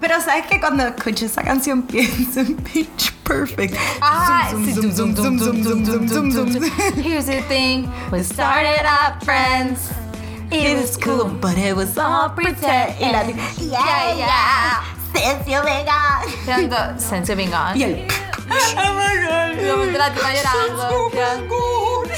Pero 0.00 0.20
sabes 0.20 0.46
que 0.46 0.58
cuando 0.58 0.86
escucho 0.86 1.26
esa 1.26 1.42
canción 1.42 1.82
pienso 1.82 2.40
en 2.40 2.56
Pitch 2.56 3.12
Perfect. 3.24 3.76
Ah, 4.00 4.50
Here's 6.96 7.26
the 7.26 7.42
thing, 7.48 7.88
we 8.10 8.22
started 8.22 8.84
up 8.86 9.22
friends. 9.22 9.90
It 10.50 10.76
was 10.76 10.96
cool, 10.96 11.28
but 11.28 11.56
it 11.56 11.76
was 11.76 11.96
all 11.96 12.30
pretend. 12.30 12.98
Y 12.98 13.12
la 13.12 13.22
yeah, 13.22 14.16
yeah. 14.16 14.82
Since 15.14 15.46
you've 15.46 15.64
been 15.64 15.86
gone. 15.86 16.98
Since. 16.98 17.30
Y 17.30 17.82
el. 17.84 18.08
Oh 18.50 18.92
my 18.94 19.14
god. 19.22 19.62
Lo 19.62 19.76
monté 19.76 19.98
la 19.98 20.10
tía 20.10 20.34
llorando. 20.34 21.10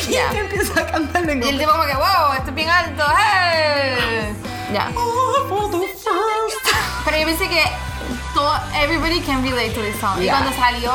Y 0.08 0.14
él 0.14 0.36
empieza 0.36 0.80
a 0.80 0.86
cantar 0.86 1.28
en 1.28 1.42
Y 1.42 1.48
el 1.48 1.58
tipo 1.58 1.70
como 1.70 1.84
que, 1.84 1.94
wow, 1.94 2.32
esto 2.38 2.48
es 2.48 2.54
bien 2.54 2.70
alto. 2.70 3.04
¡Hey! 3.16 4.34
Ya. 4.72 4.90
Oh, 4.96 5.44
for 5.48 5.68
the 5.70 5.86
first 5.88 6.71
pero 7.04 7.16
yo 7.18 7.26
pensé 7.26 7.48
que 7.48 7.62
todo, 8.34 8.54
everybody 8.74 9.20
can 9.20 9.42
relate 9.42 9.70
to 9.74 9.80
this 9.82 9.98
song. 10.00 10.18
Y 10.20 10.24
Yeah. 10.24 10.38
cuando 10.38 10.52
salió 10.56 10.92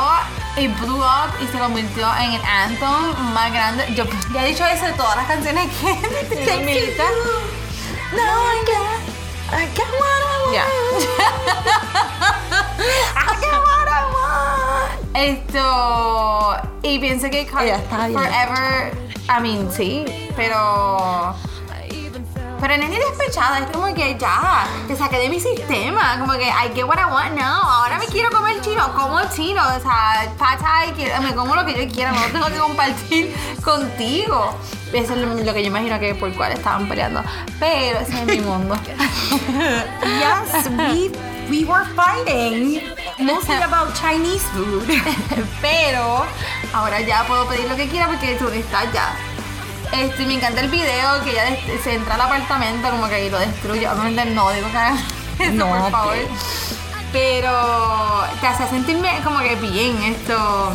y 0.56 0.68
blew 0.68 0.98
up 0.98 1.30
y 1.40 1.46
se 1.46 1.58
convirtió 1.58 2.06
en 2.16 2.32
el 2.34 2.42
anthem 2.44 3.32
más 3.34 3.52
grande, 3.52 3.86
yo 3.94 4.04
ya 4.32 4.44
he 4.44 4.48
dicho 4.48 4.64
eso 4.66 4.86
de 4.86 4.92
todas 4.92 5.16
las 5.16 5.26
canciones 5.26 5.68
que 5.80 5.94
de 6.44 6.56
mi 6.64 6.74
lista. 6.74 7.04
Now 8.12 8.42
I 8.42 8.64
got, 8.66 9.00
I 9.52 9.66
got 9.76 9.90
what 10.00 10.20
I 10.24 10.38
want. 10.42 10.54
Ya. 10.54 10.64
I 13.16 13.36
got 13.40 13.60
what 13.62 13.88
I 13.88 14.02
want. 14.14 15.16
Esto. 15.16 16.56
Y 16.82 16.98
pienso 16.98 17.28
que 17.30 17.40
Ella 17.42 17.76
está 17.76 18.08
bien. 18.08 18.18
Forever. 18.18 18.92
I 19.28 19.40
mean, 19.40 19.70
sí, 19.70 20.04
pero. 20.36 21.34
Pero 22.60 22.76
no 22.76 22.82
es 22.84 22.90
ni 22.90 22.96
despechada, 22.98 23.60
es 23.60 23.70
como 23.70 23.92
que 23.94 24.16
ya, 24.18 24.66
te 24.88 24.96
saqué 24.96 25.18
de 25.18 25.28
mi 25.28 25.38
sistema, 25.40 26.18
como 26.18 26.32
que 26.32 26.48
I 26.48 26.72
get 26.74 26.84
what 26.84 26.98
I 26.98 27.04
want 27.04 27.32
now, 27.38 27.62
ahora 27.62 27.98
me 27.98 28.06
quiero 28.06 28.30
comer 28.30 28.60
chino, 28.60 28.92
como 28.94 29.20
chino, 29.32 29.62
o 29.62 29.80
sea, 29.80 30.26
quiero- 30.96 31.22
me 31.22 31.34
como 31.34 31.54
lo 31.54 31.64
que 31.64 31.86
yo 31.86 31.92
quiera, 31.92 32.10
no 32.12 32.20
lo 32.20 32.28
tengo 32.32 32.46
que 32.46 32.58
compartir 32.58 33.34
contigo. 33.64 34.56
Eso 34.92 35.14
es 35.14 35.18
lo, 35.20 35.52
que 35.54 35.62
yo 35.62 35.68
imagino 35.68 35.98
que 36.00 36.14
por 36.14 36.32
cuál 36.32 36.52
estaban 36.52 36.88
peleando, 36.88 37.22
pero 37.60 37.98
ese 38.00 38.18
es 38.20 38.24
mi 38.26 38.40
mundo. 38.40 38.74
Yes, 40.02 40.68
we, 40.70 41.10
we 41.50 41.64
were 41.64 41.84
fighting. 41.94 42.80
Mostly 43.18 43.56
about 43.62 43.94
Chinese 43.94 44.42
food. 44.54 44.84
Pero 45.60 46.24
ahora 46.72 47.00
ya 47.00 47.24
puedo 47.26 47.46
pedir 47.46 47.68
lo 47.68 47.76
que 47.76 47.86
quiera 47.88 48.06
porque 48.06 48.34
tú 48.36 48.48
estás 48.48 48.92
ya. 48.92 49.12
Este, 49.92 50.26
me 50.26 50.34
encanta 50.34 50.60
el 50.60 50.68
video 50.68 51.22
que 51.24 51.30
ella 51.30 51.56
se 51.82 51.94
entra 51.94 52.14
al 52.14 52.20
apartamento 52.20 52.90
como 52.90 53.08
que 53.08 53.26
y 53.26 53.30
lo 53.30 53.38
destruye. 53.38 53.88
Obviamente 53.88 54.24
no 54.34 54.50
digo 54.50 54.70
que 54.70 54.76
hagan 54.76 54.96
eso, 55.38 55.52
No, 55.52 55.66
por 55.68 55.90
favor. 55.90 56.16
Pero 57.12 58.24
te 58.40 58.46
hace 58.46 58.66
sentirme 58.68 59.20
como 59.24 59.38
que 59.40 59.54
bien 59.56 60.02
esto. 60.02 60.72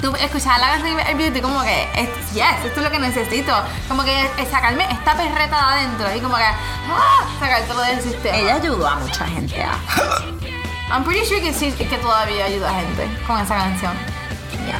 Tú 0.00 0.14
escuchar 0.16 0.58
la 0.60 0.68
canción 0.68 0.92
y 0.92 0.94
ver 0.96 1.08
el 1.08 1.14
video 1.16 1.30
y 1.30 1.40
tú 1.40 1.42
como 1.42 1.62
que, 1.62 1.82
es- 1.96 2.32
yes, 2.34 2.64
esto 2.64 2.80
es 2.80 2.84
lo 2.84 2.90
que 2.90 2.98
necesito. 2.98 3.52
Como 3.88 4.02
que 4.04 4.22
es 4.38 4.48
sacarme 4.50 4.84
esta 4.90 5.14
perreta 5.14 5.56
de 5.56 5.62
adentro 5.84 6.14
y 6.14 6.20
como 6.20 6.36
que, 6.36 6.42
¡ah! 6.44 7.26
sacar 7.40 7.62
todo 7.62 7.80
del 7.82 8.00
sistema. 8.02 8.36
Ella 8.36 8.54
ayudó 8.56 8.86
a 8.88 8.96
mucha 8.96 9.26
gente 9.26 9.62
a. 9.62 9.78
I'm 10.90 11.04
pretty 11.04 11.24
sure 11.26 11.40
que 11.40 11.52
sí, 11.54 11.72
que 11.72 11.96
todavía 11.98 12.44
ayuda 12.44 12.70
a 12.70 12.74
gente 12.80 13.08
con 13.26 13.40
esa 13.40 13.54
canción. 13.54 13.92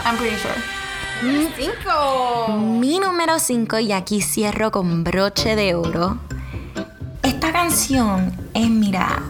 I'm 0.04 0.16
pretty 0.18 0.37
sure. 0.37 0.54
Cinco. 1.20 2.48
Mi 2.59 2.98
número 2.98 3.38
5, 3.38 3.79
y 3.79 3.92
aquí 3.92 4.20
cierro 4.20 4.70
con 4.70 5.05
broche 5.05 5.57
de 5.57 5.74
oro. 5.74 6.18
Esta 7.22 7.53
canción 7.53 8.33
es, 8.53 8.68
mira, 8.68 9.22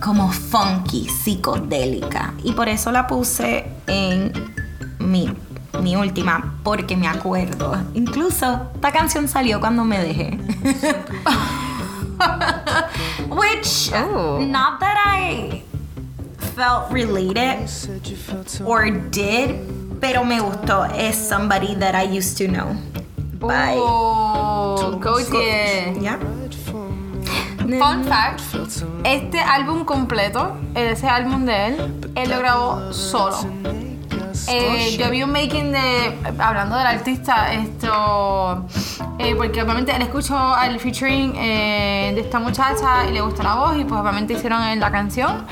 como 0.00 0.30
funky, 0.32 1.08
psicodélica. 1.08 2.34
Y 2.42 2.52
por 2.52 2.68
eso 2.68 2.90
la 2.92 3.06
puse 3.06 3.66
en 3.86 4.32
mi, 4.98 5.32
mi 5.80 5.96
última, 5.96 6.54
porque 6.62 6.96
me 6.96 7.08
acuerdo. 7.08 7.76
Incluso 7.94 8.68
esta 8.74 8.92
canción 8.92 9.28
salió 9.28 9.60
cuando 9.60 9.84
me 9.84 9.98
dejé. 10.00 10.38
Which, 13.30 13.90
Oh. 13.94 14.38
not 14.40 14.78
that 14.80 14.96
I 15.06 15.62
felt 16.54 16.90
related 16.92 17.66
or 18.64 18.90
did, 19.10 19.56
pero 20.04 20.22
me 20.22 20.38
gustó. 20.38 20.84
Es 20.84 21.16
somebody 21.16 21.74
that 21.76 21.94
I 21.94 22.18
used 22.18 22.36
to 22.36 22.52
know. 22.52 22.76
By 23.40 23.74
Oh, 23.78 24.98
go. 25.00 25.18
Yeah. 25.18 26.18
Fun 27.78 28.04
fact, 28.04 28.42
este 29.04 29.40
álbum 29.40 29.86
completo, 29.86 30.58
ese 30.74 31.08
álbum 31.08 31.46
de 31.46 31.68
él, 31.68 32.02
él 32.14 32.28
lo 32.28 32.38
grabó 32.38 32.92
solo. 32.92 33.38
Eh, 34.48 34.96
yo 34.98 35.10
vi 35.10 35.22
un 35.22 35.32
making 35.32 35.72
de, 35.72 36.14
hablando 36.38 36.76
del 36.76 36.86
artista, 36.86 37.54
esto, 37.54 38.66
eh, 39.18 39.34
porque 39.34 39.62
obviamente 39.62 39.96
él 39.96 40.02
escuchó 40.02 40.36
el 40.60 40.78
featuring 40.78 41.34
eh, 41.36 42.12
de 42.14 42.20
esta 42.20 42.38
muchacha 42.38 43.06
y 43.08 43.12
le 43.12 43.22
gustó 43.22 43.42
la 43.42 43.54
voz 43.54 43.78
y 43.78 43.84
pues 43.84 43.98
obviamente 43.98 44.34
hicieron 44.34 44.78
la 44.78 44.90
canción. 44.90 45.46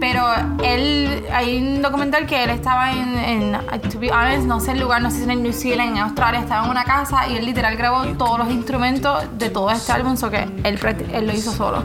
Pero 0.00 0.24
él, 0.62 1.24
hay 1.32 1.56
un 1.58 1.80
documental 1.82 2.26
que 2.26 2.44
él 2.44 2.50
estaba 2.50 2.92
en, 2.92 3.16
en, 3.18 3.52
to 3.90 3.98
be 3.98 4.10
honest, 4.12 4.44
no 4.46 4.60
sé 4.60 4.72
el 4.72 4.80
lugar, 4.80 5.00
no 5.02 5.10
sé 5.10 5.18
si 5.18 5.22
era 5.24 5.32
en 5.32 5.42
New 5.42 5.52
Zealand, 5.52 5.96
en 5.96 6.02
Australia, 6.02 6.40
estaba 6.40 6.64
en 6.64 6.70
una 6.70 6.84
casa 6.84 7.26
y 7.28 7.36
él 7.36 7.46
literal 7.46 7.76
grabó 7.76 8.04
todos 8.18 8.38
los 8.38 8.50
instrumentos 8.50 9.24
de 9.38 9.48
todo 9.50 9.70
este 9.70 9.92
álbum, 9.92 10.16
so 10.16 10.30
que 10.30 10.42
él, 10.64 10.78
él 11.12 11.26
lo 11.26 11.32
hizo 11.32 11.52
solo. 11.52 11.82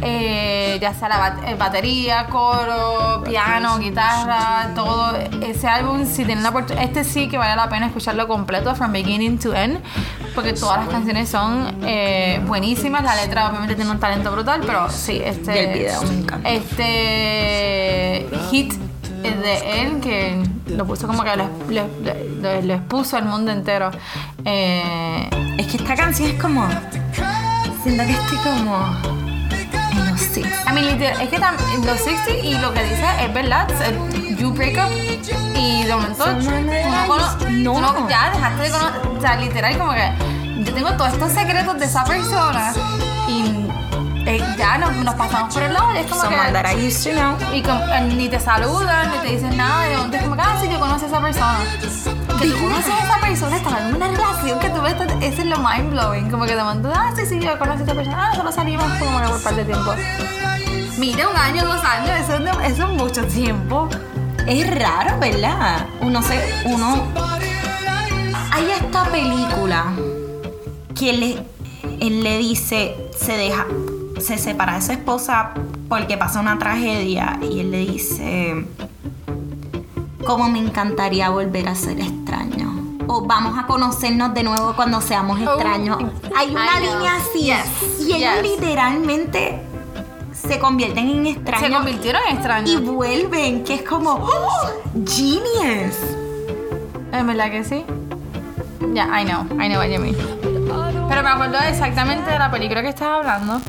Eh, 0.00 0.78
ya 0.80 0.94
sea 0.94 1.08
la 1.08 1.18
bat- 1.18 1.44
eh, 1.48 1.56
batería, 1.56 2.26
coro, 2.28 3.24
piano, 3.24 3.78
guitarra, 3.78 4.70
todo. 4.76 5.16
Ese 5.42 5.66
álbum, 5.66 6.04
si 6.06 6.24
tienen 6.24 6.44
la 6.44 6.50
oportunidad, 6.50 6.84
este 6.84 7.02
sí 7.02 7.28
que 7.28 7.36
vale 7.36 7.56
la 7.56 7.68
pena 7.68 7.86
escucharlo 7.86 8.28
completo, 8.28 8.76
from 8.76 8.92
beginning 8.92 9.38
to 9.40 9.52
end, 9.54 9.80
porque 10.38 10.52
todas 10.52 10.78
las 10.78 10.88
canciones 10.88 11.28
son 11.28 11.78
eh, 11.82 12.40
buenísimas. 12.46 13.02
La 13.02 13.16
letra, 13.16 13.48
obviamente, 13.48 13.74
tiene 13.74 13.90
un 13.90 13.98
talento 13.98 14.30
brutal, 14.30 14.60
pero 14.64 14.88
sí, 14.88 15.20
este. 15.24 15.54
Y 15.54 15.58
el 15.66 15.72
video 15.78 16.02
me 16.02 16.14
encanta. 16.20 16.48
Este 16.48 18.28
hit 18.50 18.72
de 19.22 19.80
él 19.82 20.00
que 20.00 20.40
lo 20.68 20.86
puso 20.86 21.08
como 21.08 21.24
que 21.24 21.30
lo, 21.36 22.72
expuso 22.74 23.16
al 23.16 23.24
mundo 23.24 23.50
entero. 23.50 23.90
Eh, 24.44 25.28
Es 25.58 25.66
que 25.66 25.76
esta 25.78 25.96
canción 25.96 26.30
es 26.30 26.40
como. 26.40 26.68
Siento 27.82 28.04
que 28.04 28.12
estoy 28.12 28.38
como. 28.44 28.96
En 29.90 30.10
los 30.10 30.20
six. 30.20 30.46
I 30.68 30.72
mean, 30.72 30.86
literal, 30.86 31.20
es 31.20 31.28
que 31.30 31.38
tam- 31.38 31.56
los 31.84 31.98
60 31.98 32.30
y 32.46 32.54
lo 32.58 32.72
que 32.72 32.82
dice 32.84 33.04
es 33.24 33.34
verdad. 33.34 33.68
eh, 33.82 34.27
You 34.38 34.52
break 34.52 34.76
up 34.78 34.90
y 35.56 35.82
de 35.84 35.94
momento 35.94 36.26
no, 37.50 37.80
No. 37.80 37.92
no- 37.92 38.08
ya 38.08 38.30
dejaste 38.30 38.62
de 38.62 38.70
conocer. 38.70 39.00
O 39.16 39.20
sea, 39.20 39.36
literal, 39.36 39.78
como 39.78 39.92
que 39.92 40.12
yo 40.64 40.72
tengo 40.74 40.92
todos 40.92 41.12
estos 41.12 41.32
secretos 41.32 41.78
de 41.78 41.84
esa 41.86 42.04
persona 42.04 42.72
y 43.26 43.66
eh, 44.26 44.44
ya 44.56 44.78
nos, 44.78 44.94
nos 44.96 45.14
pasamos 45.14 45.52
por 45.54 45.62
el 45.62 45.72
lado 45.72 45.92
y 45.94 45.98
es 45.98 46.06
como 46.06 46.22
Someone 46.22 46.46
que. 46.48 46.52
that 46.52 46.66
I 46.72 46.86
used 46.86 47.02
to 47.04 47.18
know. 47.18 47.36
Y 47.52 47.62
com- 47.62 47.80
eh, 47.90 48.00
ni 48.14 48.28
te 48.28 48.38
saludan, 48.38 49.10
ni 49.10 49.18
te 49.18 49.34
dicen 49.36 49.56
nada, 49.56 49.86
y 49.86 49.90
de 49.90 49.96
momento 49.96 50.16
es 50.18 50.22
como 50.22 50.36
que, 50.36 50.42
ah, 50.42 50.56
sí, 50.60 50.68
yo 50.70 50.78
conozco 50.78 51.04
a 51.04 51.08
esa 51.08 51.20
persona. 51.20 51.58
Que 52.38 52.46
tú 52.50 52.58
conoces 52.62 52.92
a 52.94 53.04
esa 53.04 53.20
persona, 53.20 53.56
estás 53.56 53.80
en 53.80 53.94
una 53.96 54.08
relación 54.08 54.58
que 54.60 54.68
tú 54.70 54.80
ves, 54.82 54.94
es 55.20 55.44
lo 55.46 55.58
mind 55.58 55.90
blowing. 55.90 56.30
Como 56.30 56.44
que 56.44 56.54
de 56.54 56.62
momento, 56.62 56.92
ah, 56.94 57.10
sí, 57.16 57.26
sí, 57.26 57.40
yo 57.40 57.58
conozco 57.58 57.80
a 57.80 57.84
esa 57.86 57.94
persona, 57.94 58.28
ah, 58.30 58.36
solo 58.36 58.52
salimos 58.52 58.84
como 58.98 59.18
que 59.20 59.28
por 59.28 59.42
parte 59.42 59.64
de 59.64 59.72
tiempo. 59.72 59.94
Mira, 60.98 61.28
un 61.28 61.36
año, 61.36 61.64
dos 61.64 61.82
años, 61.84 62.10
eso 62.20 62.36
eso 62.64 62.82
es 62.86 62.92
mucho 62.92 63.24
tiempo. 63.26 63.88
Es 64.48 64.70
raro, 64.78 65.18
¿verdad? 65.20 65.86
Uno 66.00 66.22
se. 66.22 66.38
Uno. 66.66 67.02
Hay 68.50 68.70
esta 68.70 69.04
película 69.04 69.92
que 70.98 71.12
le, 71.12 71.38
él 72.00 72.22
le 72.24 72.38
dice, 72.38 72.96
se 73.16 73.36
deja, 73.36 73.66
se 74.20 74.36
separa 74.38 74.74
de 74.76 74.82
su 74.82 74.92
esposa 74.92 75.50
porque 75.88 76.16
pasa 76.16 76.40
una 76.40 76.58
tragedia 76.58 77.38
y 77.42 77.60
él 77.60 77.70
le 77.70 77.78
dice, 77.86 78.66
como 80.26 80.48
me 80.48 80.58
encantaría 80.58 81.28
volver 81.30 81.68
a 81.68 81.74
ser 81.74 82.00
extraño. 82.00 82.74
O 83.06 83.22
vamos 83.26 83.56
a 83.58 83.66
conocernos 83.66 84.34
de 84.34 84.42
nuevo 84.42 84.74
cuando 84.74 85.00
seamos 85.00 85.40
extraños. 85.40 85.98
Hay 86.36 86.50
una 86.50 86.76
Oh, 86.76 86.80
línea 86.80 87.16
así. 87.16 87.44
Yes, 87.44 88.00
Y 88.00 88.18
yes. 88.18 88.42
literalmente 88.42 89.62
se 90.46 90.58
convierten 90.58 91.08
en 91.08 91.26
extraños. 91.26 91.66
Se 91.66 91.72
convirtieron 91.72 92.22
en 92.26 92.28
y 92.30 92.36
extraños. 92.36 92.82
vuelven, 92.82 93.64
que 93.64 93.74
es 93.76 93.82
como 93.82 94.10
¡Oh! 94.14 94.70
genius. 95.06 95.96
¿Es 97.12 97.26
verdad 97.26 97.50
que 97.50 97.64
sí? 97.64 97.84
Ya, 98.94 99.04
I 99.20 99.24
know, 99.24 99.44
I 99.60 99.68
know 99.68 99.78
what 99.78 99.88
you 99.88 100.00
mean. 100.00 100.16
Pero 101.08 101.22
me 101.22 101.28
acuerdo 101.28 101.58
exactamente 101.68 102.30
de 102.30 102.38
la 102.38 102.50
película 102.50 102.82
que 102.82 102.88
estaba 102.88 103.16
hablando. 103.16 103.60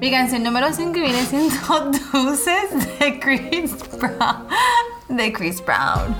Mi 0.00 0.10
canción 0.10 0.42
número 0.42 0.72
5 0.72 0.92
viene 0.92 1.24
siendo 1.24 1.54
Deuces 2.12 2.98
de 2.98 3.18
Chris 3.20 3.74
Brown. 3.98 4.46
De 5.08 5.32
Chris 5.32 5.64
Brown. 5.64 6.16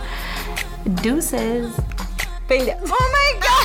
Deuces. 0.85 1.67
Oh 2.47 2.55
my 2.55 3.41
god, 3.41 3.64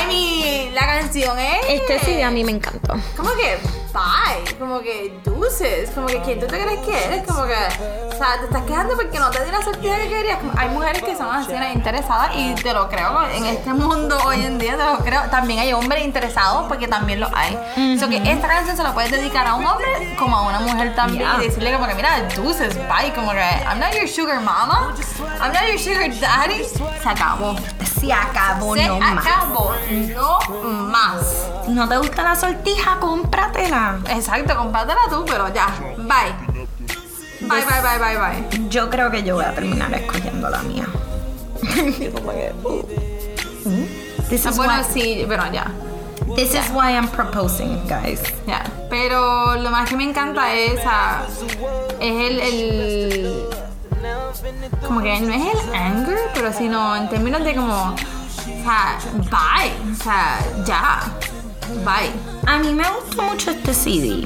I 0.00 0.06
mean, 0.06 0.74
la 0.74 0.86
canción 0.86 1.38
es. 1.38 1.58
Este 1.68 1.98
sí 2.00 2.22
a 2.22 2.30
mí 2.30 2.44
me 2.44 2.52
encantó. 2.52 2.94
¿Cómo 3.16 3.30
que? 3.34 3.58
bye. 3.92 4.54
Como 4.58 4.80
que 4.80 5.18
deuces. 5.24 5.90
Como 5.90 6.06
que 6.06 6.20
quién 6.20 6.38
tú 6.38 6.46
te 6.46 6.60
crees 6.62 6.80
que 6.80 7.04
eres. 7.06 7.26
Como 7.26 7.44
que, 7.46 7.54
o 7.54 8.12
sea, 8.18 8.38
te 8.38 8.44
estás 8.44 8.62
quejando 8.62 8.94
porque 8.94 9.18
no 9.18 9.30
te 9.30 9.44
di 9.44 9.50
la 9.50 9.62
sortija 9.62 9.96
que 9.96 10.08
querías. 10.08 10.38
Como- 10.38 10.52
Hay 10.56 10.68
mujeres 10.68 11.02
que 11.02 11.16
son 11.16 11.34
así 11.34 11.52
interesadas 11.74 12.30
y 12.36 12.54
te 12.54 12.72
lo 12.72 12.88
creo. 12.88 13.26
En 13.30 13.44
este 13.46 13.72
mundo 13.72 14.18
hoy 14.24 14.44
en 14.44 14.58
día 14.58 14.76
te 14.76 14.84
lo 14.84 14.98
creo. 14.98 15.22
También 15.30 15.58
hay 15.60 15.72
hombres 15.72 16.04
interesados 16.04 16.66
porque 16.68 16.86
también 16.86 17.18
lo 17.20 17.28
hay. 17.34 17.58
So 17.98 18.08
que 18.08 18.18
esta 18.30 18.46
canción 18.46 18.76
se 18.76 18.82
la 18.82 18.92
puedes 18.92 19.10
dedicar 19.10 19.46
a 19.46 19.54
un 19.54 19.64
hombre 19.66 19.88
como 20.18 20.36
a 20.36 20.42
una 20.42 20.60
mujer 20.60 20.94
también 20.94 21.18
Yeah. 21.18 21.38
y 21.42 21.46
decirle 21.48 21.72
como 21.72 21.86
que 21.88 21.94
mira, 21.94 22.20
deuces, 22.36 22.76
bye. 22.88 23.12
Como 23.14 23.32
que 23.32 23.38
I'm 23.40 23.80
not 23.80 23.92
your 23.94 24.06
sugar 24.08 24.40
mama. 24.40 24.94
I'm 25.40 25.52
not 25.52 25.62
your 25.66 25.78
sugar 25.78 26.10
daddy. 26.20 26.62
Se 27.02 27.08
acabó. 27.08 27.56
Se 28.00 28.12
acabó, 28.12 28.74
Se 28.74 28.86
no 28.86 28.98
más. 29.00 29.26
acabó. 29.26 29.72
No 30.14 30.38
más. 30.88 31.48
No 31.68 31.88
te 31.88 31.96
gusta 31.98 32.22
la 32.22 32.36
sortija, 32.36 32.98
cómpratela. 33.00 33.98
Exacto, 34.10 34.56
compártela 34.56 35.00
tú, 35.10 35.24
pero 35.26 35.52
ya. 35.52 35.66
Bye. 35.96 36.34
Bye, 37.40 37.64
bye, 37.64 37.80
bye, 37.82 37.98
bye, 37.98 38.16
bye. 38.18 38.68
Yo 38.68 38.90
creo 38.90 39.10
que 39.10 39.22
yo 39.22 39.36
voy 39.36 39.44
a 39.44 39.54
terminar 39.54 39.92
escogiendo 39.94 40.48
la 40.50 40.62
mía. 40.62 40.86
This 44.28 44.44
Ah, 44.44 44.50
is, 44.50 44.56
Bueno, 44.56 44.72
why, 44.74 44.84
sí, 44.92 45.24
pero 45.28 45.50
ya. 45.52 45.66
this 46.36 46.54
is 46.54 46.68
why 46.70 46.92
I'm 46.94 47.08
proposing, 47.08 47.80
guys. 47.88 48.20
Ya. 48.46 48.62
Pero 48.90 49.56
lo 49.56 49.70
más 49.70 49.88
que 49.88 49.96
me 49.96 50.04
encanta 50.04 50.52
es, 50.52 50.78
ah, 50.84 51.22
es 51.98 52.30
el, 52.30 52.40
el. 52.40 53.46
Como 54.86 55.00
que 55.02 55.20
no 55.20 55.32
es 55.34 55.42
el 55.54 55.74
anger, 55.74 56.18
pero 56.34 56.52
sino 56.52 56.96
en 56.96 57.08
términos 57.08 57.44
de 57.44 57.54
como. 57.54 57.74
O 57.94 57.96
sea, 58.62 58.98
bye. 59.30 59.92
O 59.92 60.02
sea, 60.02 60.38
ya. 60.64 61.00
Bye. 61.84 62.12
A 62.46 62.58
mí 62.58 62.72
me 62.74 62.84
gusta 62.88 63.22
mucho 63.22 63.50
este 63.50 63.74
CD. 63.74 64.24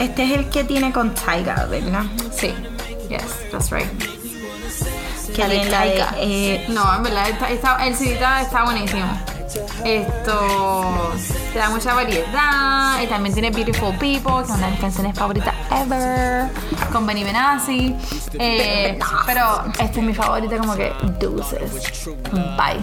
Este 0.00 0.24
es 0.24 0.32
el 0.38 0.50
que 0.50 0.64
tiene 0.64 0.92
con 0.92 1.14
Taiga, 1.14 1.66
¿verdad? 1.66 2.04
Sí. 2.36 2.54
Yes, 3.08 3.22
that's 3.50 3.70
right. 3.70 3.86
Que 5.34 5.42
Sale 5.42 5.54
tiene 5.56 5.70
la 5.70 5.80
de, 5.84 6.04
eh, 6.18 6.66
No, 6.68 6.94
en 6.94 7.02
verdad, 7.02 7.28
está, 7.30 7.50
está- 7.50 7.86
el 7.86 7.94
CD 7.94 8.14
está, 8.14 8.42
está 8.42 8.64
buenísimo. 8.64 9.06
Esto 9.84 11.12
te 11.52 11.58
da 11.58 11.70
mucha 11.70 11.94
variedad 11.94 13.00
y 13.02 13.06
también 13.06 13.32
tiene 13.32 13.50
Beautiful 13.50 13.92
People, 13.98 14.44
que 14.44 14.44
es 14.44 14.50
una 14.50 14.66
de 14.66 14.70
mis 14.72 14.80
canciones 14.80 15.18
favoritas 15.18 15.54
ever, 15.70 16.50
con 16.92 17.06
Benny 17.06 17.24
Benassi. 17.24 17.94
Eh, 18.34 18.98
pero 19.26 19.64
esta 19.78 20.00
es 20.00 20.02
mi 20.02 20.14
favorita, 20.14 20.58
como 20.58 20.74
que 20.74 20.92
Deuces. 21.18 22.06
Bye. 22.32 22.82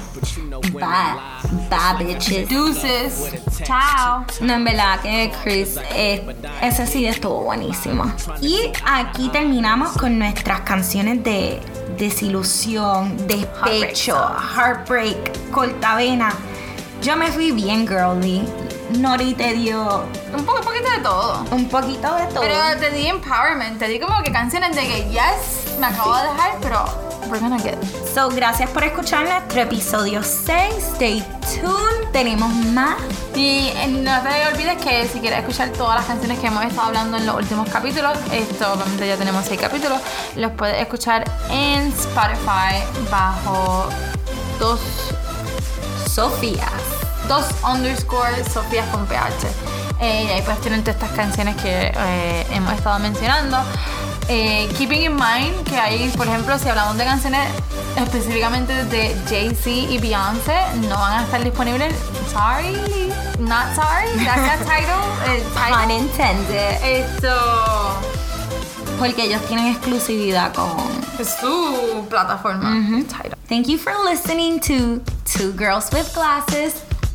Bye. 0.71 1.67
Bye, 1.69 2.05
bitches. 2.05 2.49
Deuces. 2.49 3.31
Chao. 3.63 4.25
No, 4.41 4.53
en 4.53 4.63
verdad 4.63 4.99
que 5.01 5.31
Chris, 5.43 5.77
eh, 5.93 6.35
ese 6.61 6.87
sí 6.87 7.05
estuvo 7.05 7.43
buenísimo. 7.43 8.11
Y 8.41 8.71
aquí 8.85 9.29
terminamos 9.29 9.91
con 9.97 10.17
nuestras 10.17 10.61
canciones 10.61 11.23
de 11.23 11.59
desilusión, 11.97 13.27
despecho, 13.27 14.17
heartbreak, 14.55 15.51
cortavena. 15.51 16.33
Yo 17.03 17.17
me 17.17 17.29
fui 17.31 17.51
bien 17.51 17.85
girly. 17.87 18.47
Nori 18.97 19.33
te 19.33 19.53
dio 19.53 20.03
Un 20.33 20.45
poco, 20.45 20.59
un 20.59 20.65
poquito 20.65 20.89
de 20.91 20.99
todo. 20.99 21.45
un 21.51 21.67
poquito 21.69 22.15
de 22.15 22.25
todo. 22.27 22.41
Pero 22.41 22.79
te 22.79 22.91
di 22.91 23.07
empowerment, 23.07 23.77
te 23.79 23.87
di 23.87 23.99
como 23.99 24.21
que 24.23 24.31
canciones 24.31 24.75
de 24.75 24.81
que 24.83 25.09
yes, 25.09 25.77
me 25.79 25.87
acabo 25.87 26.15
de 26.15 26.23
dejar, 26.23 26.51
pero 26.61 26.85
we're 27.27 27.39
gonna 27.39 27.57
get 27.59 27.73
it. 27.73 28.13
So, 28.13 28.29
gracias 28.29 28.69
por 28.69 28.83
escuchar 28.83 29.27
nuestro 29.27 29.61
episodio 29.61 30.21
6. 30.23 30.75
Stay 30.93 31.21
tuned. 31.41 32.11
Tenemos 32.11 32.53
más. 32.53 32.97
Y 33.35 33.69
eh, 33.75 33.87
no 33.87 34.21
te 34.21 34.47
olvides 34.53 34.77
que 34.83 35.07
si 35.07 35.19
quieres 35.19 35.39
escuchar 35.39 35.69
todas 35.69 35.95
las 35.95 36.05
canciones 36.05 36.37
que 36.39 36.47
hemos 36.47 36.63
estado 36.63 36.87
hablando 36.89 37.17
en 37.17 37.25
los 37.25 37.35
últimos 37.35 37.67
capítulos, 37.69 38.17
esto 38.31 38.73
obviamente 38.73 39.07
ya 39.07 39.17
tenemos 39.17 39.43
seis 39.45 39.59
capítulos, 39.59 39.99
los 40.35 40.51
puedes 40.51 40.79
escuchar 40.79 41.23
en 41.49 41.87
Spotify 41.87 42.83
bajo 43.09 43.87
dos, 44.59 44.79
Sofía. 46.07 46.67
Dos 47.27 47.45
underscore 47.63 48.43
Sofías 48.51 48.87
con 48.89 49.05
PH. 49.05 49.47
Eh, 49.99 50.25
y 50.27 50.31
ahí 50.31 50.41
puedes 50.41 50.59
tener 50.61 50.81
todas 50.81 50.95
estas 50.95 51.11
canciones 51.11 51.55
que 51.61 51.91
eh, 51.95 52.47
hemos 52.51 52.73
estado 52.73 52.99
mencionando. 52.99 53.57
Eh, 54.29 54.69
keeping 54.77 55.01
in 55.03 55.15
mind 55.15 55.63
que 55.65 55.77
ahí, 55.77 56.11
por 56.17 56.27
ejemplo, 56.27 56.57
si 56.57 56.69
hablamos 56.69 56.97
de 56.97 57.03
canciones 57.05 57.47
específicamente 57.97 58.85
de 58.85 59.15
Jay-Z 59.29 59.69
y 59.69 59.97
Beyoncé, 59.99 60.55
no 60.89 60.97
van 60.97 61.19
a 61.19 61.23
estar 61.23 61.43
disponibles. 61.43 61.93
Sorry, 62.31 62.73
not 63.39 63.73
sorry. 63.75 64.09
Gracias, 64.23 64.59
title. 64.59 64.95
eh, 65.27 65.43
Pun 65.53 65.79
title. 65.87 65.95
intended. 65.97 66.83
Esto 66.83 67.99
Porque 68.97 69.23
ellos 69.25 69.41
tienen 69.47 69.67
exclusividad 69.67 70.53
con. 70.53 70.71
su 71.23 72.05
plataforma. 72.09 72.71
Tidal. 73.07 73.37
Thank 73.49 73.67
you 73.67 73.77
for 73.77 73.93
listening 74.09 74.59
to 74.61 75.01
Two 75.25 75.51
Girls 75.57 75.89
with 75.91 76.11
Glasses 76.15 76.73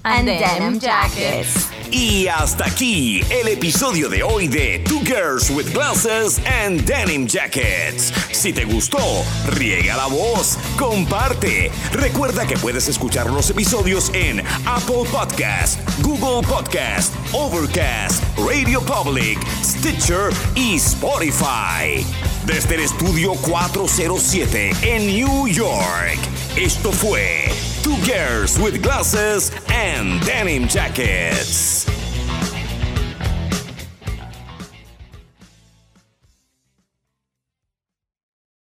and, 0.08 0.28
And 0.28 0.40
Denim 0.40 0.78
Denim 0.78 0.80
Jackets. 0.80 1.68
Y 1.90 2.26
hasta 2.28 2.66
aquí 2.66 3.22
el 3.30 3.48
episodio 3.48 4.08
de 4.08 4.22
hoy 4.22 4.46
de 4.46 4.78
Two 4.80 5.00
Girls 5.04 5.50
with 5.50 5.72
Glasses 5.72 6.38
and 6.46 6.82
Denim 6.84 7.26
Jackets. 7.26 8.12
Si 8.30 8.52
te 8.52 8.64
gustó, 8.64 8.98
riega 9.46 9.96
la 9.96 10.06
voz, 10.06 10.58
comparte. 10.78 11.70
Recuerda 11.92 12.46
que 12.46 12.58
puedes 12.58 12.88
escuchar 12.88 13.30
los 13.30 13.48
episodios 13.48 14.10
en 14.12 14.40
Apple 14.66 15.04
Podcast, 15.10 15.80
Google 16.02 16.46
Podcast, 16.46 17.14
Overcast, 17.32 18.22
Radio 18.36 18.82
Public, 18.82 19.38
Stitcher 19.62 20.30
y 20.54 20.76
Spotify. 20.76 22.04
Desde 22.44 22.74
el 22.74 22.82
estudio 22.82 23.32
407 23.34 24.72
en 24.82 25.06
New 25.06 25.48
York. 25.48 26.18
Esto 26.56 26.92
fue 26.92 27.48
Two 27.82 27.96
Girls 28.06 28.58
with 28.58 28.82
Glasses 28.82 29.50
and 29.68 30.20
Denim 30.24 30.68
Jackets. 30.68 31.97